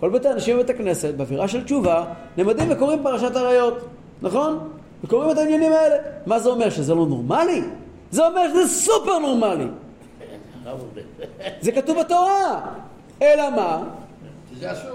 כל 0.00 0.10
בתי 0.10 0.28
האנשים 0.28 0.56
בבית 0.56 0.70
הכנסת, 0.70 1.14
באווירה 1.14 1.48
של 1.48 1.64
תשובה, 1.64 2.04
נעמדים 2.36 2.66
וקוראים 2.70 3.02
פרשת 3.02 3.36
עריות, 3.36 3.78
נכון? 4.22 4.58
וקוראים 5.04 5.30
את 5.30 5.38
העניינים 5.38 5.72
האלה. 5.72 5.96
מה 6.26 6.38
זה 6.38 6.48
אומר? 6.48 6.70
שזה 6.70 6.94
לא 6.94 7.06
נורמלי? 7.06 7.60
זה 8.10 8.26
אומר 8.26 8.48
שזה 8.48 8.68
סופר 8.68 9.18
נורמלי. 9.18 9.66
זה 11.64 11.72
כתוב 11.72 12.00
בתורה. 12.00 12.60
אלא 13.22 13.50
מה? 13.50 13.82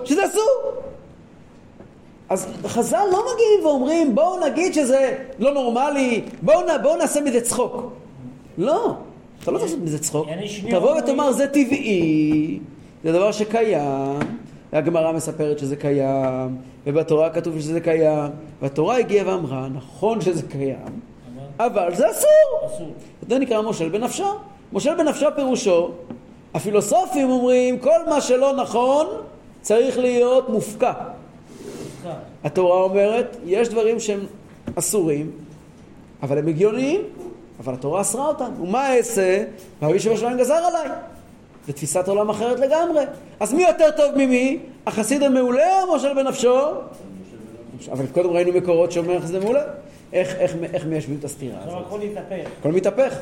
שזה 0.05 0.25
אסור. 0.25 0.71
אז 2.29 2.47
חז"ל 2.67 3.05
לא 3.11 3.23
מגיעים 3.33 3.65
ואומרים 3.65 4.15
בואו 4.15 4.45
נגיד 4.45 4.73
שזה 4.73 5.17
לא 5.39 5.53
נורמלי, 5.53 6.21
בואו 6.41 6.61
נ, 6.61 6.81
בואו 6.83 6.95
נעשה 6.95 7.21
מזה 7.21 7.41
צחוק. 7.41 7.91
לא, 8.57 8.95
אתה 9.43 9.51
לא 9.51 9.59
תעשה 9.59 9.77
מזה 9.77 9.99
צחוק. 9.99 10.27
תבוא 10.71 10.95
ותאמר 10.97 11.31
זה 11.31 11.47
טבעי, 11.47 12.59
זה 13.03 13.11
דבר 13.11 13.31
שקיים, 13.31 14.19
הגמרא 14.73 15.11
מספרת 15.11 15.59
שזה 15.59 15.75
קיים, 15.75 16.57
ובתורה 16.87 17.29
כתוב 17.29 17.59
שזה 17.59 17.81
קיים, 17.81 18.31
והתורה 18.61 18.97
הגיעה 18.97 19.27
ואמרה 19.27 19.67
נכון 19.67 20.21
שזה 20.21 20.41
קיים, 20.47 20.99
אבל 21.59 21.95
זה 21.95 22.11
אסור. 22.11 22.75
אסור. 22.75 22.93
זה 23.29 23.39
נקרא 23.39 23.61
מושל 23.61 23.89
בנפשו. 23.89 24.27
מושל 24.71 24.95
בנפשו 24.95 25.27
פירושו, 25.35 25.91
הפילוסופים 26.53 27.29
אומרים 27.29 27.79
כל 27.79 27.99
מה 28.09 28.21
שלא 28.21 28.55
נכון 28.55 29.07
צריך 29.61 29.97
להיות 29.97 30.49
מופקע. 30.49 30.93
התורה 32.43 32.81
אומרת, 32.81 33.37
יש 33.45 33.69
דברים 33.69 33.99
שהם 33.99 34.19
אסורים, 34.75 35.31
אבל 36.23 36.37
הם 36.37 36.47
הגיוניים, 36.47 37.01
אבל 37.59 37.73
התורה 37.73 38.01
אסרה 38.01 38.27
אותם. 38.27 38.51
ומה 38.61 38.97
אעשה? 38.97 39.43
והאיש 39.81 40.03
שבשמיים 40.03 40.37
גזר 40.37 40.53
עליי. 40.53 40.89
זו 41.67 41.73
תפיסת 41.73 42.07
עולם 42.07 42.29
אחרת 42.29 42.59
לגמרי. 42.59 43.03
אז 43.39 43.53
מי 43.53 43.63
יותר 43.63 43.91
טוב 43.97 44.11
ממי? 44.15 44.59
החסיד 44.87 45.23
המעולה 45.23 45.83
או 45.83 45.87
מושל 45.87 46.13
בנפשו? 46.13 46.59
אבל 47.91 48.05
קודם 48.13 48.29
ראינו 48.29 48.51
מקורות 48.51 48.91
שאומר 48.91 49.21
שזה 49.21 49.39
מעולה. 49.39 49.63
איך, 50.13 50.35
איך, 50.35 50.55
איך 50.73 50.85
מיישבים 50.85 51.17
את 51.19 51.23
הסתירה 51.23 51.57
הזאת? 51.63 51.83
הכל 51.87 51.99
יתהפך. 52.03 52.49
הכל 52.59 52.71
מתהפך. 52.71 53.17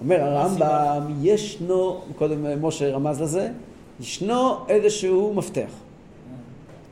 אומר 0.00 0.22
הרמב"ם, 0.22 1.14
ישנו, 1.22 2.00
קודם 2.18 2.66
משה 2.66 2.90
רמז 2.90 3.22
לזה, 3.22 3.50
ישנו 4.00 4.66
איזשהו 4.68 5.34
מפתח. 5.34 5.70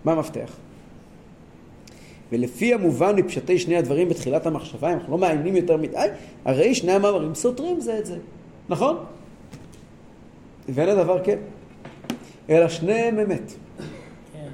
מה 0.05 0.12
המפתח? 0.12 0.57
ולפי 2.33 2.75
המובן 2.75 3.16
מפשטי 3.16 3.59
שני 3.59 3.77
הדברים 3.77 4.09
בתחילת 4.09 4.47
המחשבה, 4.47 4.92
אם 4.92 4.94
אנחנו 4.94 5.12
לא 5.12 5.18
מעיינים 5.18 5.57
יותר 5.57 5.77
מדי, 5.77 6.09
הרי 6.44 6.75
שני 6.75 6.92
המאמרים 6.92 7.35
סותרים 7.35 7.81
זה 7.81 7.99
את 7.99 8.07
זה, 8.07 8.16
נכון? 8.68 8.97
ואין 10.68 10.88
הדבר 10.88 11.25
כן, 11.25 11.38
אלא 12.51 12.68
שניהם 12.68 13.18
אמת, 13.18 13.53
כן. 14.33 14.49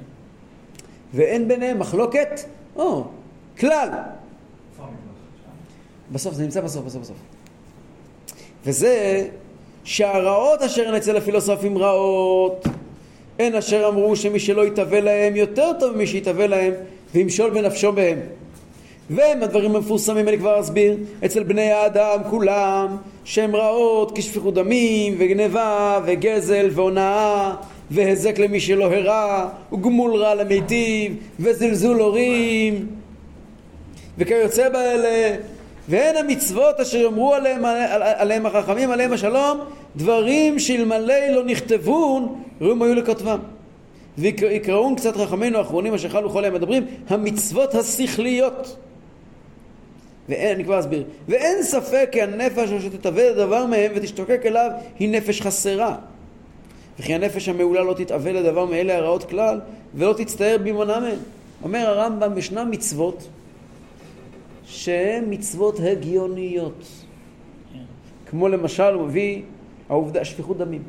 ואין 1.13 1.47
ביניהם 1.47 1.79
מחלוקת, 1.79 2.39
או, 2.75 3.03
כלל. 3.59 3.89
בסוף, 6.11 6.33
זה 6.33 6.43
נמצא 6.43 6.61
בסוף, 6.61 6.85
בסוף, 6.85 7.01
בסוף. 7.01 7.34
וזה 8.65 9.27
שהרעות 9.83 10.61
אשר 10.61 10.87
הן 10.87 10.95
אצל 10.95 11.17
הפילוסופים 11.17 11.77
רעות, 11.77 12.67
הן 13.39 13.55
אשר 13.55 13.87
אמרו 13.87 14.15
שמי 14.15 14.39
שלא 14.39 14.67
יתהווה 14.67 14.99
להם 14.99 15.35
יותר 15.35 15.71
טוב 15.79 15.95
ממי 15.95 16.07
שיתהווה 16.07 16.47
להם 16.47 16.73
וימשול 17.13 17.49
בנפשו 17.49 17.91
בהם. 17.91 18.19
והם 19.09 19.43
הדברים 19.43 19.75
המפורסמים, 19.75 20.27
אני 20.27 20.37
כבר 20.37 20.59
אסביר, 20.59 20.97
אצל 21.25 21.43
בני 21.43 21.71
האדם 21.71 22.19
כולם, 22.29 22.97
שהם 23.23 23.55
רעות 23.55 24.17
כשפיכות 24.17 24.53
דמים 24.53 25.15
וגניבה 25.17 25.99
וגזל 26.05 26.69
והונאה 26.71 27.55
והיזק 27.91 28.39
למי 28.39 28.59
שלא 28.59 28.93
הרע 28.93 29.49
וגמול 29.73 30.15
רע 30.15 30.35
למיטיב 30.35 31.15
וזלזול 31.39 31.99
הורים 31.99 32.87
וכיוצא 34.17 34.69
באלה 34.69 35.35
והן 35.89 36.17
המצוות 36.17 36.79
אשר 36.79 36.97
יאמרו 36.97 37.33
עליהם, 37.33 37.65
על- 37.65 38.03
עליהם 38.03 38.45
החכמים 38.45 38.91
עליהם 38.91 39.13
השלום 39.13 39.59
דברים 39.95 40.59
שאלמלא 40.59 41.27
לא 41.35 41.43
נכתבון 41.43 42.41
ראויים 42.61 42.81
היו 42.81 42.95
לכותבם 42.95 43.39
ויקראון 44.17 44.95
קצת 44.95 45.17
חכמינו 45.17 45.57
האחרונים 45.57 45.93
אשר 45.93 46.09
חלו 46.09 46.39
היום 46.39 46.53
מדברים 46.53 46.85
המצוות 47.09 47.75
השכליות. 47.75 48.77
ואין, 50.29 50.55
אני 50.55 50.63
כבר 50.63 50.79
אסביר. 50.79 51.03
ואין 51.27 51.63
ספק 51.63 52.09
כי 52.11 52.21
הנפש 52.21 52.69
אשר 52.71 52.89
תתאבד 52.89 53.31
לדבר 53.31 53.65
מהם 53.65 53.91
ותשתוקק 53.95 54.41
אליו 54.45 54.69
היא 54.99 55.09
נפש 55.09 55.41
חסרה. 55.41 55.95
וכי 56.99 57.13
הנפש 57.13 57.49
המעולה 57.49 57.81
לא 57.81 57.93
תתאווה 57.93 58.31
לדבר 58.31 58.65
מאלה 58.65 58.97
הרעות 58.97 59.23
כלל 59.23 59.59
ולא 59.95 60.13
תצטער 60.13 60.57
בהימנע 60.63 60.99
מהן 60.99 61.17
אומר 61.63 61.87
הרמב"ם 61.87 62.37
ישנם 62.37 62.71
מצוות 62.71 63.27
שהן 64.65 65.23
מצוות 65.29 65.79
הגיוניות. 65.79 66.83
כמו 68.25 68.47
למשל 68.47 68.93
הוא 68.93 69.07
מביא 69.07 69.41
העובדה, 69.89 70.25
שפיכות 70.25 70.57
דמים. 70.57 70.83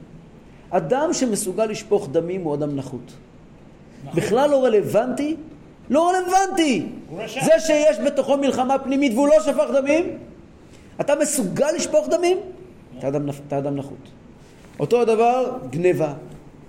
אדם 0.71 1.09
שמסוגל 1.12 1.67
לשפוך 1.67 2.09
דמים 2.12 2.43
הוא 2.43 2.55
אדם 2.55 2.77
נחות. 2.77 3.12
בכלל 4.15 4.51
לא 4.51 4.65
רלוונטי 4.65 5.37
לא 5.91 6.11
רלוונטי. 6.11 6.87
זה 7.45 7.53
שיש 7.59 7.99
בתוכו 8.07 8.37
מלחמה 8.37 8.79
פנימית 8.79 9.12
והוא 9.15 9.29
לא 9.29 9.41
שפך 9.41 9.67
דמים 9.75 10.19
אתה 11.01 11.15
מסוגל 11.15 11.71
לשפוך 11.77 12.09
דמים? 12.09 12.39
אתה 12.99 13.09
אדם, 13.09 13.29
אתה 13.49 13.59
אדם 13.59 13.77
נחות. 13.77 14.09
אותו 14.81 15.01
הדבר 15.03 15.57
גניבה, 15.71 16.12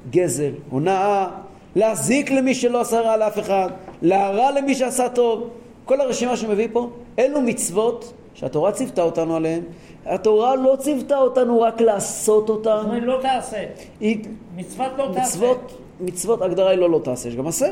גזל, 0.10 0.52
הונאה, 0.70 1.28
להזיק 1.76 2.32
למי 2.32 2.56
שלא 2.56 2.82
עשה 2.82 3.02
רע 3.02 3.18
לאף 3.18 3.40
אחד, 3.40 3.70
להרע 4.02 4.52
למי 4.52 4.76
שעשה 4.76 5.10
טוב. 5.10 5.50
כל 5.88 6.02
הרשימה 6.02 6.38
שהוא 6.38 6.50
מביא 6.50 6.68
פה, 6.72 6.90
אלו 7.20 7.42
מצוות 7.42 8.14
שהתורה 8.34 8.72
ציוותה 8.72 9.02
אותנו 9.04 9.36
עליהן. 9.36 9.62
התורה 10.06 10.56
לא 10.56 10.76
ציוותה 10.80 11.18
אותנו 11.18 11.62
רק 11.62 11.82
לעשות 11.82 12.50
אותן. 12.50 12.78
זאת 12.82 12.86
אומרת, 12.86 13.04
לא 13.04 13.20
תעשה. 13.22 13.66
היא 14.00 14.24
מצוות 14.56 14.92
לא 14.98 15.10
תעשה. 15.14 15.22
מצוות, 15.22 15.78
מצוות, 16.00 16.42
ההגדרה 16.42 16.70
היא 16.70 16.80
לא 16.80 16.90
לא 16.90 17.02
תעשה, 17.04 17.30
יש 17.30 17.36
גם 17.36 17.48
עשה, 17.48 17.68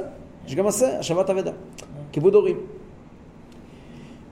יש 0.47 0.55
גם 0.55 0.67
עשה, 0.67 0.99
השבת 0.99 1.29
אבדה, 1.29 1.51
כיבוד 2.11 2.35
הורים. 2.35 2.57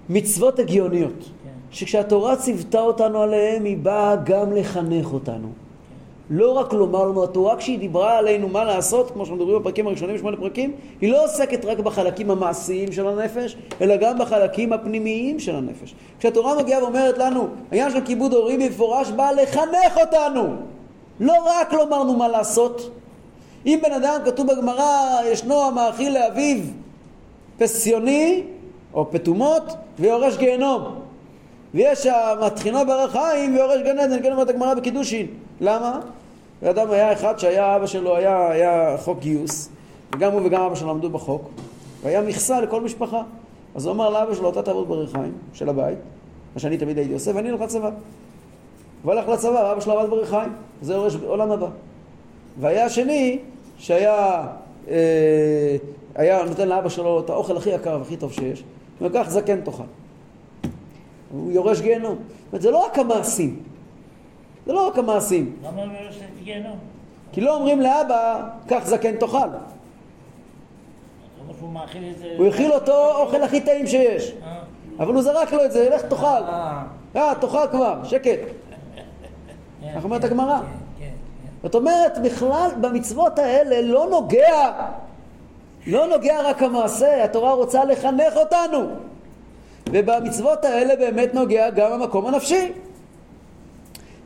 מצוות 0.09 0.59
הגיוניות, 0.59 1.29
שכשהתורה 1.71 2.35
ציוותה 2.35 2.81
אותנו 2.81 3.21
עליהם, 3.21 3.63
היא 3.63 3.77
באה 3.77 4.15
גם 4.15 4.53
לחנך 4.53 5.13
אותנו. 5.13 5.47
לא 6.29 6.51
רק 6.51 6.73
לומר 6.73 7.05
לנו, 7.05 7.23
התורה 7.23 7.55
כשהיא 7.55 7.79
דיברה 7.79 8.17
עלינו 8.17 8.47
מה 8.47 8.63
לעשות, 8.63 9.11
כמו 9.11 9.25
שמדברים 9.25 9.59
בפרקים 9.59 9.87
הראשונים, 9.87 10.17
שמונה 10.17 10.37
פרקים, 10.37 10.71
היא 11.01 11.11
לא 11.11 11.25
עוסקת 11.25 11.65
רק 11.65 11.79
בחלקים 11.79 12.31
המעשיים 12.31 12.91
של 12.91 13.07
הנפש, 13.07 13.57
אלא 13.81 13.95
גם 13.95 14.19
בחלקים 14.19 14.73
הפנימיים 14.73 15.39
של 15.39 15.55
הנפש. 15.55 15.95
כשהתורה 16.19 16.57
מגיעה 16.63 16.83
ואומרת 16.83 17.17
לנו, 17.17 17.47
העניין 17.71 17.91
של 17.91 18.01
כיבוד 18.05 18.33
הורים 18.33 18.59
במפורש 18.59 19.09
בא 19.09 19.31
לחנך 19.31 19.97
אותנו, 19.97 20.55
לא 21.19 21.33
רק 21.45 21.73
לומר 21.73 21.99
לנו 21.99 22.13
מה 22.13 22.27
לעשות. 22.27 22.89
אם 23.65 23.79
בן 23.83 23.91
אדם, 23.91 24.19
כתוב 24.25 24.47
בגמרא, 24.47 25.21
ישנו 25.31 25.63
המאכיל 25.63 26.13
לאביו 26.13 26.57
פסיוני, 27.57 28.43
או 28.93 29.11
פטומות, 29.11 29.63
ויורש 29.99 30.37
גיהנום. 30.37 30.83
ויש 31.73 32.05
המטחינו 32.05 32.85
ברחיים 32.85 33.55
ויורש 33.55 33.81
גן 33.81 33.99
עדן, 33.99 34.23
כן 34.23 34.31
אומרת 34.31 34.49
הגמרא 34.49 34.73
בקידושין. 34.73 35.27
למה? 35.61 35.99
אדם 36.63 36.91
היה 36.91 37.13
אחד 37.13 37.39
שהיה, 37.39 37.75
אבא 37.75 37.87
שלו 37.87 38.15
היה, 38.15 38.51
היה 38.51 38.95
חוק 38.97 39.19
גיוס, 39.19 39.69
וגם 40.15 40.31
הוא 40.31 40.41
וגם 40.45 40.61
אבא 40.61 40.75
שלו 40.75 40.91
עמדו 40.91 41.09
בחוק, 41.09 41.49
והיה 42.03 42.21
מכסה 42.21 42.61
לכל 42.61 42.81
משפחה. 42.81 43.21
אז 43.75 43.85
הוא 43.85 43.93
אמר 43.93 44.09
לאבא 44.09 44.33
שלו, 44.33 44.49
אתה 44.49 44.61
תעבוד 44.61 44.87
ברחיים 44.87 45.31
של 45.53 45.69
הבית, 45.69 45.97
מה 46.53 46.59
שאני 46.59 46.77
תמיד 46.77 46.97
הייתי 46.97 47.13
עושה, 47.13 47.31
ואני 47.35 47.49
אלך 47.49 47.61
לצבא. 47.61 47.89
והוא 49.01 49.13
הלך 49.13 49.29
לצבא, 49.29 49.49
ואבא 49.49 49.81
שלו 49.81 49.99
עבד 49.99 50.09
ברחיים, 50.09 50.51
זה 50.81 50.93
יורש 50.93 51.15
עולם 51.15 51.51
הבא. 51.51 51.67
והיה 52.59 52.85
השני, 52.85 53.39
שהיה 53.77 54.47
אה, 54.89 55.75
היה 56.15 56.43
נותן 56.43 56.67
לאבא 56.67 56.89
שלו 56.89 57.19
את 57.19 57.29
האוכל 57.29 57.57
הכי 57.57 57.69
יקר 57.69 57.97
והכי 57.99 58.17
טוב 58.17 58.33
שיש, 58.33 58.63
וכך 59.01 59.25
זקן 59.29 59.61
תאכל. 59.61 59.83
הוא 61.31 61.51
יורש 61.51 61.81
גיהנום. 61.81 62.15
זאת 62.15 62.47
אומרת, 62.51 62.61
זה 62.61 62.71
לא 62.71 62.85
רק 62.85 62.99
המעשים. 62.99 63.59
זה 64.65 64.73
לא 64.73 64.87
רק 64.87 64.97
המעשים. 64.97 65.55
למה 65.63 65.83
את 65.83 66.43
גיהנום? 66.43 66.77
כי 67.31 67.41
לא 67.41 67.55
אומרים 67.55 67.81
לאבא, 67.81 68.43
קח 68.67 68.81
זקן 68.85 69.15
תאכל. 69.15 69.37
הוא 72.37 72.47
הכיל 72.47 72.73
אותו 72.73 73.15
אוכל 73.15 73.43
הכי 73.43 73.61
טעים 73.61 73.87
שיש. 73.87 74.31
אה. 74.31 74.59
אבל 74.99 75.13
הוא 75.13 75.21
זרק 75.21 75.53
לו 75.53 75.65
את 75.65 75.71
זה, 75.71 75.89
לך 75.95 76.01
תאכל. 76.01 76.25
אה, 76.25 76.83
אה, 77.15 77.33
תאכל 77.41 77.67
כבר, 77.71 78.03
שקט. 78.03 78.39
כן, 79.81 79.99
אומרת 80.03 80.21
כן, 80.21 80.27
הגמרא? 80.27 80.59
כן, 80.59 80.65
כן, 80.99 81.05
כן. 81.05 81.49
זאת 81.63 81.75
אומרת, 81.75 82.17
בכלל 82.23 82.69
במצוות 82.81 83.39
האלה 83.39 83.81
לא 83.81 84.07
נוגע, 84.09 84.71
לא 85.87 86.07
נוגע 86.07 86.41
רק 86.41 86.63
המעשה, 86.63 87.23
התורה 87.23 87.53
רוצה 87.53 87.85
לחנך 87.85 88.37
אותנו. 88.37 88.87
ובמצוות 89.89 90.65
האלה 90.65 90.95
באמת 90.95 91.33
נוגע 91.33 91.69
גם 91.69 91.91
המקום 91.91 92.27
הנפשי. 92.27 92.71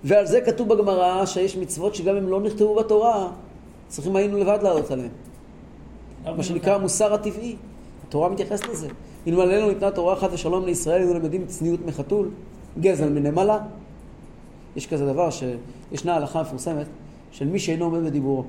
ועל 0.04 0.26
זה 0.26 0.42
כתוב 0.42 0.74
בגמרא 0.74 1.26
שיש 1.26 1.58
מצוות 1.58 1.96
שגם 1.96 2.16
אם 2.16 2.30
לא 2.30 2.42
נכתבו 2.42 2.76
בתורה, 2.76 3.30
צריכים 3.88 4.16
היינו 4.16 4.38
לבד 4.38 4.60
לעלות 4.62 4.92
עליהן. 4.92 5.10
מה 6.26 6.44
שנקרא 6.44 6.76
המוסר 6.76 7.14
הטבעי. 7.14 7.56
התורה 8.08 8.30
מתייחסת 8.30 8.68
לזה. 8.68 8.88
אלמלא 9.28 9.46
לנו 9.46 9.68
ניתנה 9.68 9.92
תורה 9.92 10.14
אחת 10.14 10.30
ושלום 10.34 10.66
לישראל, 10.66 11.02
היינו 11.02 11.14
למדים 11.14 11.46
צניעות 11.46 11.80
מחתול, 11.86 12.30
גזל 12.80 13.10
מנמלה. 13.10 13.60
יש 14.76 14.88
כזה 14.88 15.06
דבר 15.06 15.30
שישנה 15.30 16.16
הלכה 16.16 16.42
מפורסמת 16.42 16.86
של 17.32 17.48
מי 17.48 17.60
שאינו 17.60 17.86
עומד 17.86 18.04
בדיבורו. 18.04 18.44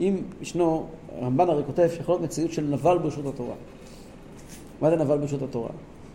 אם 0.00 0.16
ישנו, 0.40 0.86
הרמב"ן 1.18 1.48
הרי 1.48 1.62
כותב 1.66 1.88
שיכול 1.96 2.14
להיות 2.14 2.24
מציאות 2.24 2.52
של 2.52 2.62
נבל 2.62 2.98
ברשות 2.98 3.26
התורה. 3.26 3.54
מה 4.80 4.90
זה 4.90 4.96
נבל 4.96 5.18
ברשות 5.18 5.42
התורה? 5.42 5.70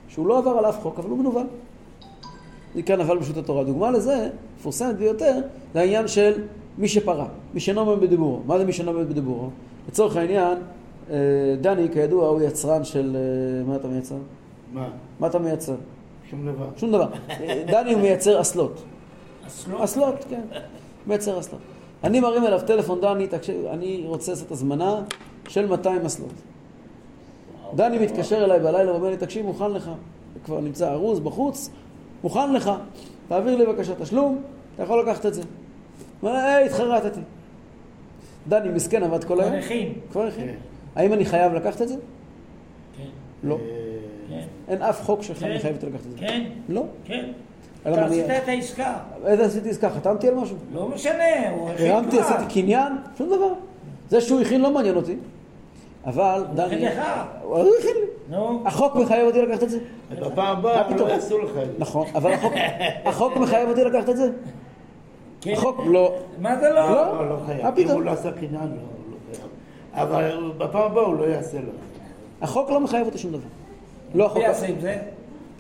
שהוא 0.09 0.27
לא 0.27 0.37
עבר 0.37 0.51
על 0.51 0.65
אף 0.65 0.79
חוק, 0.79 0.99
אבל 0.99 1.09
הוא 1.09 1.17
מנוול. 1.17 1.47
נקרא 2.75 2.95
נבל 2.95 3.17
ברשות 3.17 3.37
התורה. 3.37 3.63
דוגמה 3.63 3.91
לזה, 3.91 4.29
מפורסמת 4.59 4.95
ביותר, 4.95 5.39
זה 5.73 5.79
העניין 5.79 6.07
של 6.07 6.41
מי 6.77 6.87
שפרה, 6.87 7.27
מי 7.53 7.59
שאינו 7.59 7.81
עומד 7.81 8.01
בדיבורו. 8.01 8.39
מה 8.45 8.57
זה 8.57 8.65
מי 8.65 8.73
שאינו 8.73 8.91
עומד 8.91 9.09
בדיבורו? 9.09 9.49
לצורך 9.87 10.15
העניין, 10.15 10.57
אה, 11.09 11.15
דני, 11.61 11.87
כידוע, 11.93 12.27
הוא 12.27 12.41
יצרן 12.41 12.83
של... 12.83 13.17
אה, 13.17 13.63
מה 13.65 13.75
אתה 13.75 13.87
מייצר? 13.87 14.15
מה? 14.73 14.89
מה 15.19 15.27
אתה 15.27 15.39
מייצר? 15.39 15.75
שום 16.29 16.45
דבר. 16.45 16.67
שום 16.77 16.91
דבר. 16.91 17.07
דני 17.71 17.93
הוא 17.93 18.01
מייצר 18.01 18.41
אסלות. 18.41 18.83
אסלות? 19.47 19.81
אסלות, 19.81 20.25
כן. 20.29 20.41
מייצר 21.07 21.39
אסלות. 21.39 21.61
אני 22.03 22.19
מרים 22.19 22.45
אליו 22.45 22.59
טלפון, 22.67 23.01
דני, 23.01 23.27
תקשיב, 23.27 23.65
אני 23.65 24.03
רוצה 24.05 24.31
לעשות 24.31 24.51
הזמנה 24.51 25.01
של 25.47 25.65
200 25.65 26.05
אסלות. 26.05 26.33
דני 27.75 27.99
מתקשר 27.99 28.43
אליי 28.43 28.59
בלילה 28.59 28.91
ואומר 28.91 29.09
לי, 29.09 29.17
תקשיב, 29.17 29.45
מוכן 29.45 29.71
לך. 29.71 29.91
כבר 30.45 30.59
נמצא 30.59 30.91
ארוז 30.91 31.19
בחוץ, 31.19 31.69
מוכן 32.23 32.53
לך. 32.53 32.71
תעביר 33.27 33.55
לי 33.55 33.65
בבקשה 33.65 33.95
תשלום, 33.95 34.41
אתה 34.75 34.83
יכול 34.83 35.01
לקחת 35.01 35.25
את 35.25 35.33
זה. 35.33 35.41
הוא 36.21 36.29
אומר, 36.29 36.39
היי, 36.41 36.65
התחרטתי. 36.65 37.19
דני 38.47 38.69
מסכן, 38.69 39.03
עבד 39.03 39.23
כל 39.23 39.39
היום. 39.41 39.49
כבר 39.51 39.59
הכין. 39.65 39.93
כבר 40.11 40.27
הכין. 40.27 40.45
כן. 40.47 40.55
האם 40.95 41.13
אני 41.13 41.25
חייב 41.25 41.53
לקחת 41.53 41.81
את 41.81 41.87
זה? 41.87 41.95
כן, 42.97 43.03
לא. 43.43 43.55
אה, 43.55 43.59
כן, 44.29 44.41
אין 44.67 44.81
אף 44.81 45.01
חוק 45.05 45.23
שלך 45.23 45.37
כן. 45.39 45.55
מחייב 45.55 45.75
אותי 45.75 45.85
לקחת 45.85 46.05
את 46.05 46.11
זה. 46.11 46.17
כן, 46.17 46.43
לא. 46.69 46.83
כן. 47.05 47.25
אתה 47.81 48.05
אני- 48.05 48.21
עשית 48.21 48.43
את 48.43 48.47
העסקה. 48.47 48.97
איזה 49.25 49.45
עשיתי 49.45 49.69
עסקה? 49.69 49.89
חתמתי 49.89 50.27
על 50.27 50.35
משהו? 50.35 50.55
לא 50.73 50.89
משנה, 50.89 51.49
הוא 51.49 51.69
הכין 51.69 51.91
הרמתי, 51.91 52.17
כבר. 52.17 52.25
עשיתי 52.25 52.61
קניין? 52.61 52.93
שום 53.17 53.27
דבר. 53.27 53.53
זה 54.09 54.21
שהוא 54.21 54.41
הכין 54.41 54.61
לא 54.61 54.71
מעניין 54.73 54.95
אותי. 54.95 55.15
אבל. 56.07 56.45
הכין 56.57 56.81
לך. 56.81 57.01
נו, 58.29 58.61
החוק 58.65 58.95
מחייב 58.95 59.27
אותי 59.27 59.41
לקחת 59.41 59.63
את 59.63 59.69
זה? 59.69 59.79
בפעם 60.19 60.57
הבאה? 60.57 60.95
לא 60.97 61.09
יעשו 61.09 61.37
לך 61.37 61.49
את 61.49 61.53
זה. 61.53 61.73
נכון, 61.77 62.07
אבל 62.15 62.31
החוק, 63.05 63.37
מחייב 63.37 63.69
אותי 63.69 63.83
לקחת 63.83 64.09
את 64.09 64.17
זה? 64.17 64.29
כן. 65.41 65.53
החוק 65.53 65.77
לא. 65.85 66.15
מה 66.41 66.59
זה 66.59 66.69
לא? 66.69 66.89
לא. 66.91 66.91
לא, 66.91 67.29
לא 67.29 67.37
חייב. 67.45 67.61
מה 67.63 67.71
אם? 67.77 67.89
הוא 67.89 68.01
לא 68.01 68.11
עשה 68.11 68.31
קניין, 68.31 68.53
לא, 68.53 68.59
הוא 68.59 68.71
לא 69.11 69.37
חייב. 69.37 69.47
אבל 69.93 70.51
בפעם 70.57 70.91
הבאה 70.91 71.03
הוא 71.03 71.15
לא 71.15 71.23
יעשה 71.23 71.57
לו. 71.57 71.71
החוק 72.41 72.69
לא 72.69 72.79
מחייב 72.79 73.05
אותי 73.05 73.17
שום 73.17 73.31
דבר. 73.31 73.47
לא 74.15 74.25
החוק, 74.25 74.37
מה 74.37 74.43
יעשה 74.43 74.65
עם 74.67 74.79
זה? 74.79 74.97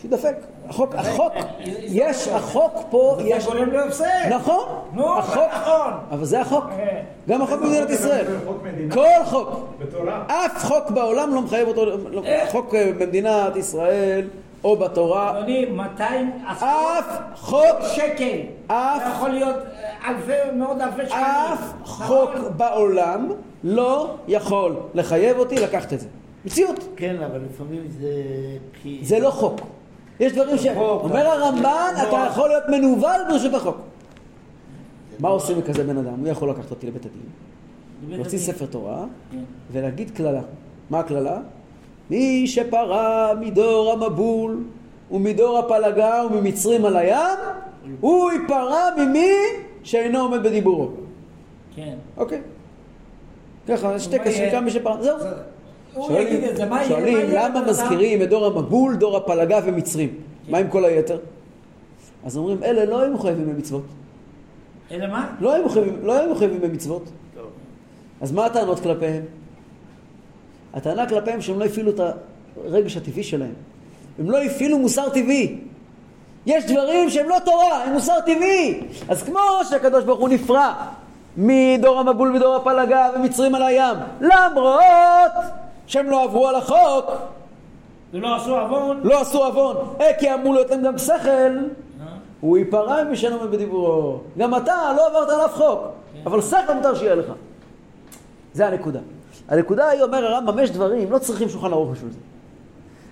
שידפק. 0.01 0.35
החוק, 0.69 0.95
החוק, 0.95 1.33
יש, 1.83 2.27
החוק 2.27 2.73
פה, 2.89 3.17
זה 3.21 3.27
יש... 3.27 3.45
גורם 3.45 3.69
להפסד. 3.71 4.05
נכון, 4.29 4.65
נו, 4.93 5.17
נכון. 5.17 5.91
אבל 6.11 6.25
זה 6.25 6.41
החוק. 6.41 6.63
אה. 6.79 7.01
גם 7.29 7.41
החוק 7.41 7.59
במדינת 7.61 7.89
ישראל. 7.89 8.25
כל 8.93 9.23
חוק. 9.25 9.49
בתורה. 9.79 10.23
אף 10.27 10.65
חוק 10.65 10.91
בעולם 10.91 11.35
לא 11.35 11.41
מחייב 11.41 11.67
אותו, 11.67 11.85
לא- 11.85 12.21
חוק 12.51 12.75
אה, 12.75 12.91
במדינת 12.99 13.55
ישראל 13.55 14.27
או 14.63 14.75
בתורה, 14.77 15.37
אדוני, 15.39 15.65
200 15.65 16.31
אף 16.45 17.05
חוק, 17.35 17.63
שקל. 17.95 18.37
אף- 18.67 19.01
זה 19.03 19.11
יכול 19.11 19.29
להיות 19.29 19.55
אה, 19.55 20.09
אלפי, 20.09 20.31
מאות 20.57 20.77
אלפי 20.81 21.05
שקלים. 21.05 21.23
אף 21.23 21.59
נכון? 21.81 22.05
חוק 22.07 22.51
בעולם 22.57 23.29
לא 23.63 24.15
יכול 24.27 24.75
לחייב 24.93 25.37
אותי 25.39 25.55
לקחת 25.55 25.93
את 25.93 25.99
זה. 25.99 26.07
מציאות. 26.45 26.83
כן, 26.95 27.15
אבל 27.31 27.39
לפעמים 27.53 27.83
זה... 27.99 28.09
זה 29.01 29.19
לא 29.19 29.29
חוק. 29.29 29.59
יש 30.19 30.33
דברים 30.33 30.57
ש... 30.57 30.65
אומר 30.75 31.27
הרמב"ן, 31.27 31.93
לא. 31.97 32.01
אתה 32.07 32.27
יכול 32.31 32.49
להיות 32.49 32.63
מנוול 32.69 33.19
ברשות 33.29 33.53
החוק. 33.53 33.77
מה 35.19 35.29
עושים 35.29 35.57
לכזה 35.59 35.83
בן 35.83 35.97
אדם? 35.97 36.19
הוא 36.19 36.27
יכול 36.27 36.49
לקחת 36.49 36.71
אותי 36.71 36.87
לבית 36.87 37.05
הדין, 37.05 37.21
להוציא. 38.09 38.39
ספר 38.39 38.65
תורה 38.65 39.05
כן. 39.31 39.37
ולהגיד 39.71 40.11
קללה. 40.11 40.41
מה 40.89 40.99
הקללה? 40.99 41.39
מי 42.09 42.47
שפרה 42.47 43.33
מדור 43.39 43.91
המבול 43.91 44.63
ומדור 45.11 45.57
הפלגה 45.57 46.23
וממצרים 46.25 46.85
על 46.85 46.97
הים, 46.97 47.39
הוא 47.99 48.31
ייפרע 48.31 48.89
ממי 48.97 49.31
שאינו 49.83 50.19
עומד 50.19 50.43
בדיבורו. 50.43 50.89
כן. 51.75 51.95
אוקיי. 52.17 52.41
ככה, 53.67 53.95
יש 53.95 54.07
טקס 54.07 54.25
מה 54.25 54.31
יהיה? 54.31 54.45
שנקרא 54.45 54.59
מי 54.59 54.71
שפרה. 54.71 55.03
זהו. 55.03 55.17
שואלים- 56.07 56.41
שואלים 56.87 57.17
למה? 57.31 57.61
מזכירים 57.69 58.21
את 58.21 58.29
דור 58.29 58.45
המבול, 58.45 58.95
דור 58.95 59.17
הפלגה 59.17 59.59
ומצרים? 59.65 60.09
מה 60.49 60.57
עם 60.57 60.67
כל 60.67 60.85
היתר? 60.85 61.17
אז 62.25 62.37
אומרים, 62.37 62.63
אלה 62.63 62.85
לא 62.85 63.01
היו 63.01 63.13
מחויבים 63.13 63.47
במצוות. 63.53 63.83
אלא 64.91 65.07
מה? 65.07 65.27
לא 65.39 65.53
היו 65.53 65.65
מחויבים, 65.65 65.99
לא 66.03 66.13
היו 66.19 66.31
מחויבים 66.31 66.61
במצוות. 66.61 67.03
אז 68.21 68.31
מה 68.31 68.45
הטענות 68.45 68.79
כלפיהם? 68.79 69.23
הטענה 70.73 71.09
כלפיהם 71.09 71.41
שהם 71.41 71.59
לא 71.59 71.65
הפעילו 71.65 71.91
את 71.91 71.99
הרגש 72.65 72.97
הטבעי 72.97 73.23
שלהם. 73.23 73.53
הם 74.19 74.29
לא 74.31 74.41
הפעילו 74.43 74.79
מוסר 74.79 75.09
טבעי. 75.09 75.57
יש 76.45 76.65
דברים 76.65 77.09
שהם 77.09 77.29
לא 77.29 77.37
תורה, 77.45 77.83
הם 77.83 77.93
מוסר 77.93 78.19
טבעי. 78.25 78.79
אז 79.09 79.23
כמו 79.23 79.39
שהקדוש 79.69 80.03
ברוך 80.03 80.19
הוא 80.19 80.29
נפרע 80.29 80.73
מדור 81.37 81.99
המבול 81.99 82.35
ודור 82.35 82.55
הפלגה 82.55 83.09
ומצרים 83.15 83.55
על 83.55 83.63
הים, 83.63 83.95
למרות 84.21 85.31
שהם 85.87 86.09
לא 86.09 86.23
עברו 86.23 86.47
על 86.47 86.55
החוק, 86.55 87.11
ולא 88.13 88.35
עשו 88.35 88.57
עוון? 88.59 88.99
לא 89.03 89.21
עשו 89.21 89.43
עוון, 89.43 89.75
אה, 90.01 90.13
כי 90.19 90.33
אמור 90.33 90.53
להיות 90.53 90.69
להם 90.69 90.83
גם 90.83 90.97
שכל, 90.97 91.13
אה? 91.25 92.05
הוא 92.41 92.57
ייפרע 92.57 93.03
ממי 93.03 93.15
שאינו 93.15 93.35
עומד 93.35 93.51
בדיבורו. 93.51 94.19
גם 94.37 94.55
אתה 94.55 94.93
לא 94.97 95.07
עברת 95.07 95.29
על 95.29 95.45
אף 95.45 95.53
חוק, 95.55 95.79
אבל 96.25 96.41
שכל 96.41 96.73
מותר 96.75 96.95
שיהיה 96.95 97.15
לך. 97.15 97.31
זה 98.53 98.67
הנקודה. 98.67 98.99
הנקודה 99.47 99.89
היא, 99.89 100.01
אומר 100.01 100.25
הרמב"ם, 100.25 100.59
יש 100.59 100.71
דברים, 100.71 101.11
לא 101.11 101.17
צריכים 101.17 101.49
שולחן 101.49 101.73
ערוך 101.73 101.89
בשביל 101.89 102.11
זה. 102.11 102.19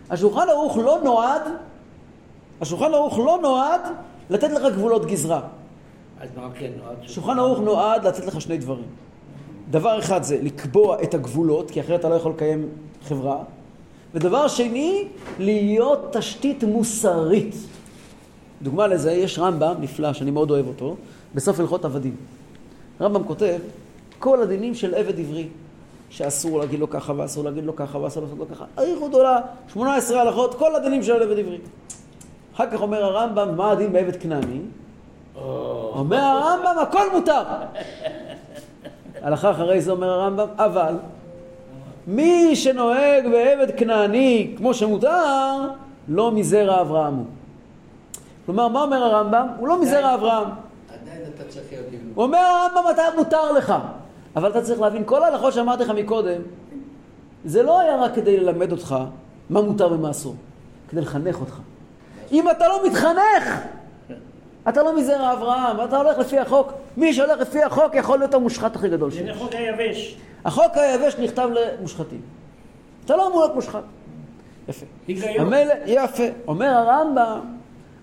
השולחן 0.09 0.49
ערוך 0.49 0.77
לא 0.77 0.99
נועד 1.03 1.41
השולחן 2.61 2.93
ערוך 2.93 3.17
לא 3.17 3.39
נועד 3.41 3.81
לתת 4.29 4.49
לך 4.51 4.73
גבולות 4.73 5.05
גזרה. 5.05 5.41
אז 6.21 6.29
מה 6.35 6.47
כן 6.59 6.71
נועד? 6.77 6.97
שולחן 7.01 7.39
ערוך 7.39 7.59
נועד 7.59 8.07
לתת 8.07 8.25
לך 8.25 8.41
שני 8.41 8.57
דברים. 8.57 8.85
דבר 9.69 9.99
אחד 9.99 10.23
זה 10.23 10.39
לקבוע 10.41 11.03
את 11.03 11.13
הגבולות, 11.13 11.71
כי 11.71 11.81
אחרת 11.81 11.99
אתה 11.99 12.09
לא 12.09 12.15
יכול 12.15 12.31
לקיים 12.31 12.69
חברה. 13.07 13.37
ודבר 14.13 14.47
שני, 14.47 15.07
להיות 15.39 16.15
תשתית 16.17 16.63
מוסרית. 16.63 17.55
דוגמה 18.61 18.87
לזה, 18.87 19.11
יש 19.11 19.39
רמב"ם 19.39 19.75
נפלא, 19.79 20.13
שאני 20.13 20.31
מאוד 20.31 20.51
אוהב 20.51 20.67
אותו, 20.67 20.95
בסוף 21.35 21.59
הלכות 21.59 21.85
עבדים. 21.85 22.15
רמב"ם 23.01 23.23
כותב, 23.23 23.59
כל 24.19 24.41
הדינים 24.41 24.75
של 24.75 24.95
עבד 24.95 25.19
עברי, 25.19 25.47
שאסור 26.09 26.59
להגיד 26.59 26.79
לו 26.79 26.89
ככה, 26.89 27.13
ואסור 27.17 27.43
להגיד 27.43 27.65
לו 27.65 27.75
ככה, 27.75 27.97
ואסור 27.97 28.23
לעשות 28.23 28.39
לו 28.39 28.47
ככה, 28.55 28.65
אריכות 28.79 29.09
גדולה, 29.09 29.39
18 29.67 30.21
הלכות, 30.21 30.55
כל 30.55 30.75
הדינים 30.75 31.03
של 31.03 31.23
עבד 31.23 31.39
עברי. 31.39 31.57
אחר 32.55 32.71
כך 32.71 32.81
אומר 32.81 33.03
הרמב"ם, 33.03 33.57
מה 33.57 33.71
הדין 33.71 33.93
בעבד 33.93 34.15
כנעני? 34.15 34.59
אומר 35.35 36.17
הרמב"ם, 36.17 36.75
הכל 36.81 37.11
מותר. 37.13 37.43
הלכה 39.25 39.51
אחרי 39.51 39.81
זה 39.81 39.91
אומר 39.91 40.09
הרמב"ם, 40.09 40.47
אבל 40.57 40.95
מי 42.07 42.55
שנוהג 42.55 43.27
בעבד 43.27 43.77
כנעני 43.77 44.53
כמו 44.57 44.73
שמותר, 44.73 45.53
לא 46.07 46.31
מזרע 46.31 46.81
אברהם 46.81 47.15
הוא. 47.15 47.25
כלומר, 48.45 48.67
מה 48.67 48.81
אומר 48.81 49.03
הרמב"ם? 49.03 49.47
הוא 49.57 49.67
לא 49.67 49.81
מזרע 49.81 50.13
אברהם. 50.13 50.47
עדיין 50.47 51.21
אתה 51.35 51.43
צריך 51.43 51.65
להיות. 51.71 51.85
הוא 52.15 52.23
אומר 52.23 52.37
הרמב"ם, 52.37 52.91
אתה 52.91 53.01
מותר 53.15 53.51
לך. 53.51 53.73
אבל 54.35 54.51
אתה 54.51 54.61
צריך 54.61 54.81
להבין, 54.81 55.03
כל 55.05 55.23
ההלכות 55.23 55.53
שאמרתי 55.53 55.83
לך 55.83 55.89
מקודם, 55.89 56.41
זה 57.45 57.63
לא 57.63 57.79
היה 57.79 58.01
רק 58.01 58.15
כדי 58.15 58.39
ללמד 58.39 58.71
אותך 58.71 58.95
מה 59.49 59.61
מותר 59.61 59.91
ומה 59.91 60.11
אסור, 60.11 60.35
כדי 60.89 61.01
לחנך 61.01 61.41
אותך. 61.41 61.59
אם 62.31 62.49
אתה 62.49 62.67
לא 62.67 62.81
מתחנך, 62.85 63.61
אתה 64.69 64.83
לא 64.83 64.97
מזרע 64.97 65.33
אברהם, 65.33 65.81
אתה 65.83 65.97
הולך 65.97 66.17
לפי 66.17 66.39
החוק. 66.39 66.73
מי 66.97 67.13
שהולך 67.13 67.39
לפי 67.39 67.63
החוק 67.63 67.95
יכול 67.95 68.19
להיות 68.19 68.33
המושחת 68.33 68.75
הכי 68.75 68.89
גדול 68.89 69.11
זה 69.11 69.17
שיש. 69.17 69.29
לחוק 69.29 69.53
היבש. 69.53 70.15
החוק 70.45 70.71
היבש 70.73 71.15
נכתב 71.19 71.49
למושחתים. 71.53 72.21
אתה 73.05 73.15
לא 73.15 73.27
אמור 73.27 73.39
להיות 73.39 73.55
מושחת. 73.55 73.83
יפה. 74.67 74.85
המלך, 75.39 75.77
יפה. 75.85 76.23
אומר 76.47 76.67
הרמב"ם, 76.67 77.39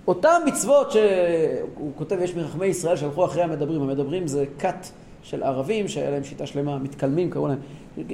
אותן 0.07 0.43
מצוות 0.47 0.93
שהוא 0.93 1.93
כותב, 1.99 2.17
יש 2.23 2.37
מחכמי 2.37 2.67
ישראל 2.67 2.97
שהלכו 2.97 3.25
אחרי 3.25 3.43
המדברים. 3.43 3.83
המדברים 3.83 4.27
זה 4.27 4.45
כת 4.59 4.87
של 5.23 5.43
ערבים 5.43 5.89
שהיה 5.89 6.11
להם 6.11 6.25
שיטה 6.25 6.47
שלמה, 6.47 6.79
מתקלמים 6.79 7.31
קראו 7.31 7.49
להם, 7.49 7.59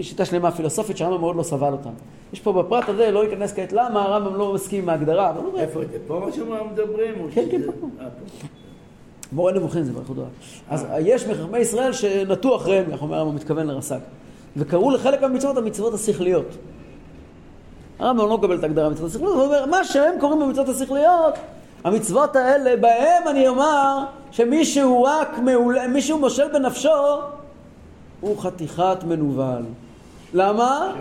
שיטה 0.00 0.24
שלמה 0.24 0.52
פילוסופית 0.52 0.96
שהרמב"ם 0.96 1.20
מאוד 1.20 1.36
לא 1.36 1.42
סבל 1.42 1.72
אותם. 1.72 1.90
יש 2.32 2.40
פה 2.40 2.52
בפרט 2.52 2.88
הזה, 2.88 3.10
לא 3.10 3.24
ייכנס 3.24 3.52
כעת 3.52 3.72
למה 3.72 4.02
הרמב"ם 4.02 4.36
לא 4.36 4.54
מסכים 4.54 4.82
עם 4.82 4.88
ההגדרה, 4.88 5.30
אבל 5.30 5.38
הוא 5.38 5.48
אומר, 5.48 5.60
איפה 5.60 5.80
זה? 5.92 5.98
פה 6.06 6.22
מה 6.26 6.32
שהם 6.32 6.72
מדברים? 6.72 7.14
כן, 7.30 7.44
כן, 7.50 7.62
פה. 7.62 7.70
אה, 8.00 8.04
פה. 8.04 8.46
מורה 9.32 9.52
נבוכים 9.52 9.84
זה 9.84 9.92
באיחוד 9.92 10.18
רב. 10.18 10.26
אז 10.68 10.86
יש 11.00 11.26
מחכמי 11.26 11.58
ישראל 11.58 11.92
שנטו 11.92 12.56
אחריהם, 12.56 12.90
איך 12.92 13.02
אומר 13.02 13.16
הרמב"ם, 13.16 13.36
מתכוון 13.36 13.66
לרס"ג. 13.66 13.98
וקראו 14.56 14.90
לחלק 14.90 15.22
מהמצוות 15.22 15.56
המצוות 15.56 15.94
השכליות. 15.94 16.56
הרמב"ם 17.98 18.28
לא 18.28 18.38
מקבל 18.38 18.58
את 18.58 18.62
ההגדרה 18.62 18.86
המצוות 18.86 19.10
השכליות, 19.10 19.34
הוא 19.34 19.44
אומר, 19.44 19.66
מה 19.66 19.84
שהם 19.84 20.14
קוראים 20.20 20.40
במצוות 20.40 20.68
השכליות, 20.68 21.34
המצוות 21.84 22.36
האלה, 22.36 22.76
בהם 22.76 23.28
אני 23.28 23.48
אומר 23.48 24.04
שמישהו 24.30 25.02
רק 25.02 25.38
מעולה, 25.38 25.88
מישהו 25.88 26.18
מושל 26.18 26.48
בנפשו, 26.52 26.88
הוא 28.20 28.38
חתיכת 28.38 28.98
מנוול. 29.06 29.62
למה? 30.34 30.92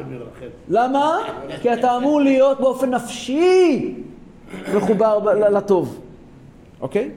למה? 0.70 1.18
כי 1.62 1.74
אתה 1.74 1.98
אמור 1.98 2.22
להיות 2.22 2.60
באופן 2.60 2.94
נפשי 2.94 3.96
מחובר 4.76 5.20
לטוב, 5.50 6.00
אוקיי? 6.82 7.10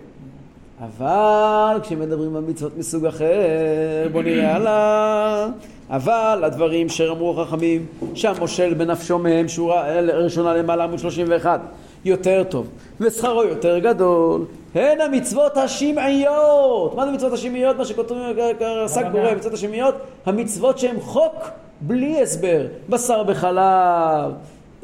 אבל 0.80 1.78
כשמדברים 1.82 2.36
על 2.36 2.42
מצוות 2.42 2.78
מסוג 2.78 3.06
אחר, 3.06 4.08
בוא 4.12 4.22
נראה 4.22 4.56
הלאה. 4.56 5.48
אבל 5.90 6.42
הדברים 6.44 6.88
שאמרו 6.88 7.40
החכמים, 7.40 7.86
שהמושל 8.14 8.74
בנפשו 8.74 9.18
מהם, 9.18 9.48
שורה 9.48 10.00
ראשונה 10.00 10.54
למעלה 10.54 10.84
עמוד 10.84 10.98
31, 10.98 11.60
יותר 12.04 12.44
טוב, 12.44 12.68
ושכרו 13.00 13.42
יותר 13.44 13.78
גדול, 13.78 14.44
הן 14.74 15.00
המצוות 15.00 15.56
השמעיות. 15.56 16.94
מה 16.94 17.06
זה 17.06 17.12
מצוות 17.12 17.32
השמעיות? 17.32 17.76
מה 17.76 17.84
שכותבים, 17.84 18.22
הרס"ג 18.60 19.10
קורא, 19.12 19.34
מצוות 19.34 19.52
השמעיות, 19.54 19.94
המצוות 20.26 20.78
שהן 20.78 21.00
חוק 21.00 21.34
בלי 21.80 22.22
הסבר. 22.22 22.66
בשר 22.88 23.22
בחלב, 23.22 24.32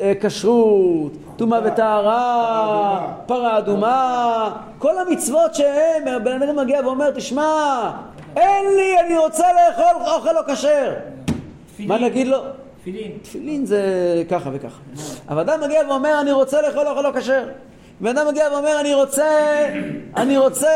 אה, 0.00 0.12
כשרות, 0.20 1.12
טומאה 1.37 1.61
וטהרה, 1.64 3.12
פרה 3.26 3.59
אדומה, 3.59 4.50
כל 4.79 4.98
המצוות 4.98 5.55
שהם, 5.55 6.09
הבן 6.09 6.42
אדם 6.42 6.57
מגיע 6.57 6.81
ואומר, 6.85 7.11
תשמע, 7.11 7.90
אין 8.37 8.64
לי, 8.76 9.00
אני 9.00 9.18
רוצה 9.18 9.46
לאכול 9.52 10.07
אוכל 10.14 10.33
לא 10.33 10.40
כשר. 10.55 10.92
מה 11.79 11.98
נגיד 11.98 12.26
לו? 12.26 12.38
תפילין. 12.87 13.12
תפילין 13.22 13.66
זה 13.66 13.83
ככה 14.29 14.51
וככה. 14.53 14.81
אבל 15.29 15.40
אדם 15.40 15.61
מגיע 15.64 15.81
ואומר, 15.88 16.20
אני 16.20 16.33
רוצה 16.33 16.62
לאכול 16.62 16.88
אוכל 16.88 17.03
לא 17.03 17.20
כשר. 17.20 17.49
בן 18.01 18.18
אדם 18.18 18.29
מגיע 18.29 18.44
ואומר, 18.53 18.81
אני 18.81 18.94
רוצה, 18.94 19.27
אני 20.16 20.38
רוצה, 20.38 20.70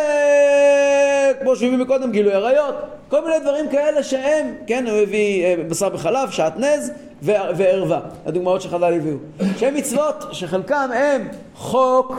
כמו 1.42 1.56
שהוא 1.56 1.66
הביא 1.66 1.78
מקודם, 1.78 2.10
גילוי 2.10 2.32
עריות. 2.32 2.74
כל 3.08 3.24
מיני 3.24 3.38
דברים 3.42 3.68
כאלה 3.68 4.02
שהם, 4.02 4.54
כן, 4.66 4.86
הוא 4.86 4.96
הביא 4.96 5.44
אה, 5.44 5.54
בשר 5.68 5.88
בחלב, 5.88 6.30
שעטנז 6.30 6.92
וערווה. 7.22 8.00
הדוגמאות 8.26 8.62
שחז"ל 8.62 8.94
הביאו. 8.94 9.16
שהם 9.58 9.74
מצוות 9.74 10.24
שחלקם 10.32 10.90
הם 10.94 11.28
חוק, 11.54 12.14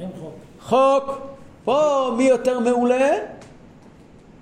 אין 0.00 0.08
חוק. 0.20 0.34
חוק. 0.60 1.18
פה 1.64 2.10
מי 2.16 2.24
יותר 2.24 2.60
מעולה? 2.60 3.10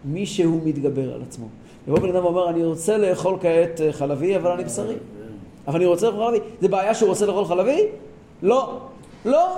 מי 0.05 0.27
שהוא 0.27 0.61
מתגבר 0.65 1.15
על 1.15 1.23
עצמו. 1.29 1.47
יבוא 1.91 2.01
בן 2.01 2.17
אדם 2.17 2.25
ואומר, 2.25 2.49
אני 2.49 2.65
רוצה 2.65 2.99
לאכול 2.99 3.39
כעת 3.41 3.81
אה, 3.81 3.93
חלבי, 3.93 4.37
אבל 4.37 4.51
אני 4.51 4.65
בשרי. 4.65 4.95
אבל 5.67 5.77
אני 5.77 5.87
רוצה 5.87 6.07
לאכול 6.07 6.27
חלבי. 6.27 6.39
זה 6.61 6.69
בעיה 6.69 6.95
שהוא 6.95 7.09
רוצה 7.09 7.27
לאכול 7.27 7.45
חלבי? 7.45 7.87
לא. 8.43 8.79
לא. 9.25 9.57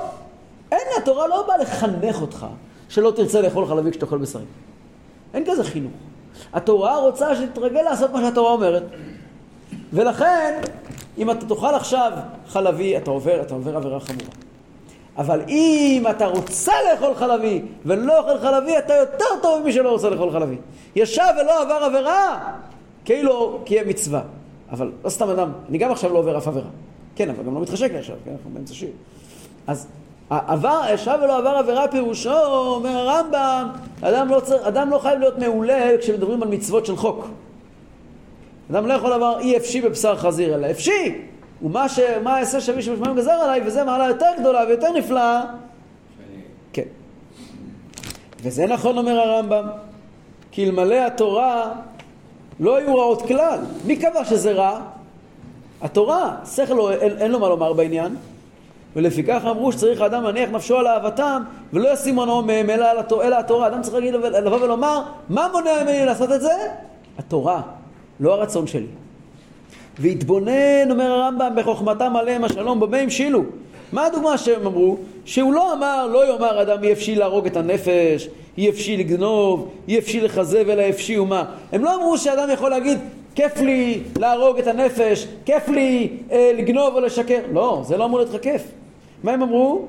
אין, 0.73 0.81
התורה 1.03 1.27
לא 1.27 1.45
באה 1.47 1.57
לחנך 1.59 2.21
אותך 2.21 2.47
שלא 2.89 3.13
תרצה 3.17 3.41
לאכול 3.41 3.67
חלבי 3.67 3.91
כשתאכול 3.91 4.19
בשרי. 4.19 4.43
אין 5.35 5.45
כזה 5.47 5.65
חינוך. 5.65 5.93
התורה 6.53 7.01
רוצה 7.01 7.35
שתתרגל 7.35 7.83
לעשות 7.83 8.11
מה 8.11 8.21
שהתורה 8.21 8.53
אומרת. 8.53 8.83
ולכן, 9.93 10.61
אם 11.19 11.31
אתה 11.31 11.47
תאכל 11.47 11.75
עכשיו 11.75 12.13
חלבי, 12.49 12.97
אתה 12.97 13.11
עובר, 13.11 13.43
אתה 13.43 13.55
עובר 13.55 13.77
עבירה 13.77 14.01
חמורה. 14.01 14.33
אבל 15.19 15.41
אם 15.49 16.05
אתה 16.11 16.27
רוצה 16.27 16.73
לאכול 16.91 17.15
חלבי 17.15 17.63
ולא 17.85 18.19
אוכל 18.19 18.39
חלבי, 18.39 18.79
אתה 18.79 18.95
יותר 18.95 19.25
טוב 19.43 19.63
ממי 19.63 19.73
שלא 19.73 19.91
רוצה 19.91 20.11
לאכול 20.11 20.31
חלבי. 20.31 20.57
ישב 20.97 21.23
ולא 21.41 21.63
עבר 21.63 21.85
עבירה, 21.85 22.53
כאילו 23.05 23.61
קיים 23.65 23.89
מצווה. 23.89 24.21
אבל 24.71 24.93
לא 25.05 25.11
סתם 25.11 25.31
אדם, 25.31 25.53
אני 25.69 25.79
גם 25.79 25.91
עכשיו 25.91 26.13
לא 26.13 26.19
עובר 26.19 26.39
אף 26.39 26.49
עבירה. 26.49 26.69
כן, 27.17 27.31
אבל 27.31 27.45
גם 27.45 27.55
לא 27.55 27.61
מתחשק 27.61 27.93
לי 27.93 27.99
עכשיו, 27.99 28.17
כן, 28.25 28.31
אנחנו 28.31 28.51
באמצע 28.51 28.75
שיר. 28.75 28.91
אז 29.67 29.87
עבר, 30.31 30.81
ישב 30.93 31.19
ולא 31.23 31.39
עבר 31.39 31.49
עבירה 31.49 31.89
פירושו, 31.89 32.45
אומר 32.45 32.91
הרמב"ם, 32.91 33.69
אדם 34.01 34.29
לא, 34.29 34.43
אדם 34.63 34.91
לא 34.91 34.99
חייב 34.99 35.19
להיות 35.19 35.39
מעולה 35.39 35.91
כשמדברים 36.01 36.43
על 36.43 36.49
מצוות 36.49 36.87
של 36.87 36.97
חוק. 36.97 37.27
אדם 38.71 38.87
לא 38.87 38.95
יכול 38.95 39.11
לומר 39.11 39.41
אי 39.41 39.57
אפשי 39.57 39.81
בבשר 39.81 40.17
חזיר, 40.17 40.55
אלא 40.55 40.71
אפשי! 40.71 41.32
ומה 41.63 41.89
ש... 41.89 42.01
מה 42.23 42.39
אעשה 42.39 42.61
שמי 42.61 42.83
שמשמעים 42.83 43.17
גזר 43.17 43.33
עליי, 43.33 43.61
וזה 43.65 43.85
מעלה 43.85 44.09
יותר 44.09 44.31
גדולה 44.41 44.65
ויותר 44.69 44.93
נפלאה. 44.93 45.43
כן. 46.73 46.83
וזה 48.43 48.67
נכון, 48.67 48.99
אומר 48.99 49.21
הרמב"ם, 49.21 49.65
כי 50.51 50.65
אלמלא 50.65 50.95
התורה 50.95 51.73
לא 52.61 52.77
היו 52.77 52.99
רעות 52.99 53.23
כלל. 53.23 53.59
מי 53.87 53.97
קבע 53.97 54.25
שזה 54.25 54.53
רע? 54.53 54.81
התורה. 55.83 56.37
שכל 56.57 56.75
לא, 56.75 56.93
אין, 56.93 57.19
אין 57.19 57.31
לו 57.31 57.41
מה 57.41 57.49
לומר 57.49 57.73
בעניין. 57.73 58.17
ולפיכך 58.97 59.43
אמרו 59.51 59.73
שצריך 59.73 60.01
האדם 60.01 60.23
להניח 60.23 60.51
נפשו 60.51 60.77
על 60.79 60.87
אהבתם 60.87 61.43
ולא 61.73 61.93
ישים 61.93 62.15
מונעו 62.15 62.43
מהם 62.43 62.71
אלא, 62.71 62.87
אלא 63.23 63.39
התורה. 63.39 63.67
אדם 63.67 63.83
צריך 63.83 63.95
להגיד, 63.95 64.15
לבוא 64.15 64.61
ולומר, 64.61 65.03
מה 65.29 65.49
מונע 65.53 65.83
ממני 65.83 66.07
לעשות 66.07 66.33
את 66.33 66.41
זה? 66.41 66.53
התורה, 67.19 67.63
לא 68.21 68.35
הרצון 68.35 68.67
שלי. 68.67 68.87
והתבונן, 69.99 70.91
אומר 70.91 71.13
הרמב"ם, 71.13 71.53
בחוכמתם 71.57 72.17
עליהם 72.17 72.45
השלום 72.45 72.81
במה 72.81 72.97
המשילו. 72.97 73.43
מה 73.93 74.07
הדוגמה 74.07 74.39
שהם 74.39 74.67
אמרו? 74.67 74.97
שהוא 75.25 75.53
לא 75.53 75.73
אמר, 75.73 76.07
לא 76.07 76.33
יאמר 76.33 76.63
אדם 76.63 76.85
אי 76.85 76.93
אפשי 76.93 77.15
להרוג 77.15 77.47
את 77.47 77.57
הנפש, 77.57 78.29
אי 78.59 78.71
אפשי 78.71 78.97
לגנוב, 78.97 79.69
אי 79.89 79.99
אפשי 79.99 80.21
לכזב, 80.21 80.69
אלא 80.69 80.89
אפשי 80.89 81.19
ומה. 81.19 81.45
הם 81.73 81.85
לא 81.85 81.95
אמרו 81.95 82.19
שאדם 82.19 82.49
יכול 82.53 82.71
להגיד, 82.71 82.99
כיף 83.35 83.61
לי 83.61 84.01
להרוג 84.19 84.59
את 84.59 84.67
הנפש, 84.67 85.27
כיף 85.45 85.69
לי 85.69 86.09
אה, 86.33 86.53
לגנוב 86.59 86.95
או 86.95 87.01
לשקר. 87.01 87.41
לא, 87.53 87.81
זה 87.85 87.97
לא 87.97 88.05
אמור 88.05 88.19
להיות 88.19 88.35
לך 88.35 88.43
כיף. 88.43 88.63
מה 89.25 89.33
הם 89.33 89.43
אמרו? 89.43 89.87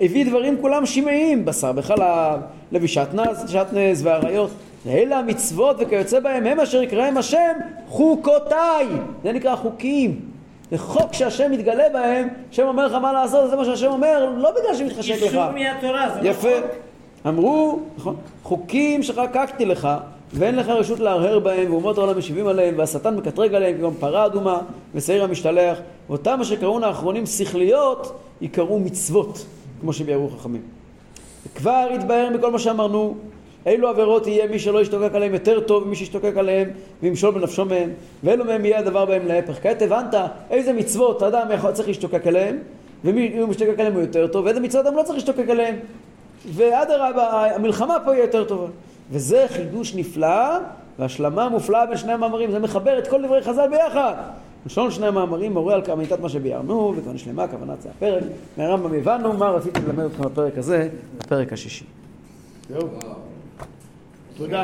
הביא 0.00 0.26
דברים 0.26 0.56
כולם 0.60 0.86
שמעיים, 0.86 1.44
בשר 1.44 1.72
בחלב, 1.72 2.40
לבישת 2.72 3.08
נז, 3.72 4.06
ואריות. 4.06 4.50
אלה 4.86 5.18
המצוות 5.18 5.76
וכיוצא 5.78 6.20
בהם 6.20 6.46
הם 6.46 6.60
אשר 6.60 6.82
יקראם 6.82 7.16
השם 7.16 7.52
חוקותיי. 7.88 8.86
זה 9.22 9.32
נקרא 9.32 9.56
חוקים. 9.56 10.20
וחוק 10.72 11.12
שהשם 11.12 11.50
מתגלה 11.50 11.84
בהם, 11.92 12.28
השם 12.50 12.66
אומר 12.66 12.86
לך 12.86 12.92
מה 12.92 13.12
לעשות, 13.12 13.50
זה 13.50 13.56
מה 13.56 13.64
שהשם 13.64 13.86
אומר, 13.86 14.30
לא 14.36 14.50
בגלל 14.50 14.74
שמתחשק 14.74 15.14
לך. 15.14 15.22
איסור 15.22 15.50
מהתורה, 15.50 16.10
זה 16.14 16.22
לא 16.22 16.28
יפה. 16.28 16.48
חוק. 16.62 16.70
אמרו, 17.26 17.78
נכון, 17.96 18.16
חוקים 18.42 19.02
שחקקתי 19.02 19.64
לך, 19.64 19.88
ואין 20.32 20.56
לך 20.56 20.68
רשות 20.68 21.00
להרהר 21.00 21.38
בהם, 21.38 21.72
ואומות 21.72 21.98
העולם 21.98 22.18
משיבים 22.18 22.46
עליהם, 22.46 22.74
והשטן 22.78 23.16
מקטרג 23.16 23.54
עליהם, 23.54 23.76
כגון 23.76 23.94
פרה 24.00 24.26
אדומה 24.26 24.58
ושעיר 24.94 25.24
המשתלח, 25.24 25.78
ואותם 26.08 26.40
אשר 26.40 26.56
קראון 26.56 26.84
האחרונים 26.84 27.26
שכליות, 27.26 28.20
יקראו 28.40 28.80
מצוות, 28.80 29.46
כמו 29.80 29.92
שביארו 29.92 30.28
חכמים. 30.28 30.62
וכבר 31.46 31.88
התבהר 31.94 32.30
מכל 32.30 32.50
מה 32.50 32.58
שאמרנו, 32.58 33.14
אילו 33.66 33.88
עבירות 33.88 34.26
יהיה 34.26 34.46
מי 34.46 34.58
שלא 34.58 34.82
ישתוקק 34.82 35.14
עליהם 35.14 35.34
יותר 35.34 35.60
טוב 35.60 35.86
ממי 35.86 35.96
שישתוקק 35.96 36.32
עליהם 36.36 36.70
וימשול 37.02 37.34
בנפשו 37.34 37.64
מהם, 37.64 37.90
ואילו 38.24 38.44
מהם 38.44 38.64
יהיה 38.64 38.78
הדבר 38.78 39.04
בהם 39.04 39.26
להפך. 39.26 39.62
כעת 39.62 39.82
הבנת 39.82 40.14
איזה 40.50 40.72
מצוות 40.72 41.22
אדם 41.22 41.46
יכול, 41.54 41.72
צריך 41.72 41.88
להשתוקק 41.88 42.26
עליהם, 42.26 42.58
ומי 43.04 43.38
הוא 43.38 43.48
משתוקק 43.48 43.78
עליהם 43.78 43.92
הוא 43.92 44.02
יותר 44.02 44.26
טוב, 44.26 44.44
ואיזה 44.44 44.60
מצוות 44.60 44.86
אדם 44.86 44.96
לא 44.96 45.02
צריך 45.02 45.14
להשתוקק 45.14 45.48
עליהם. 45.48 45.76
ואדרבה, 46.52 47.54
המלחמה 47.54 47.96
פה 48.04 48.12
היא 48.12 48.22
יותר 48.22 48.44
טובה. 48.44 48.66
וזה 49.10 49.46
חידוש 49.48 49.94
נפלא 49.94 50.58
והשלמה 50.98 51.48
מופלאה 51.48 51.86
בין 51.86 51.96
שני 51.96 52.12
המאמרים, 52.12 52.50
זה 52.50 52.58
מחבר 52.58 52.98
את 52.98 53.08
כל 53.08 53.22
דברי 53.22 53.42
חז"ל 53.42 53.68
ביחד. 53.70 54.14
לשון 54.66 54.90
שני 54.90 55.06
המאמרים 55.06 55.52
מורה 55.52 55.74
על 55.74 55.82
כאמיתת 55.82 56.20
מה 56.20 56.28
שביארנו, 56.28 56.94
וכבר 56.96 57.12
נשלמה 57.12 57.48
כוונת 57.48 57.82
זה 57.82 57.88
הפרק. 57.96 58.22
מהרמב"ם 58.56 58.94
הבנו 58.94 59.32
מה 59.32 59.50
רציתי 59.50 59.80
ללמד 59.86 60.04
אתכם 60.04 60.22
בפרק 60.22 60.58
הזה, 60.58 60.88
בפרק 61.18 61.52
השישי. 61.52 61.84
זהו. 64.38 64.46
תודה. 64.46 64.62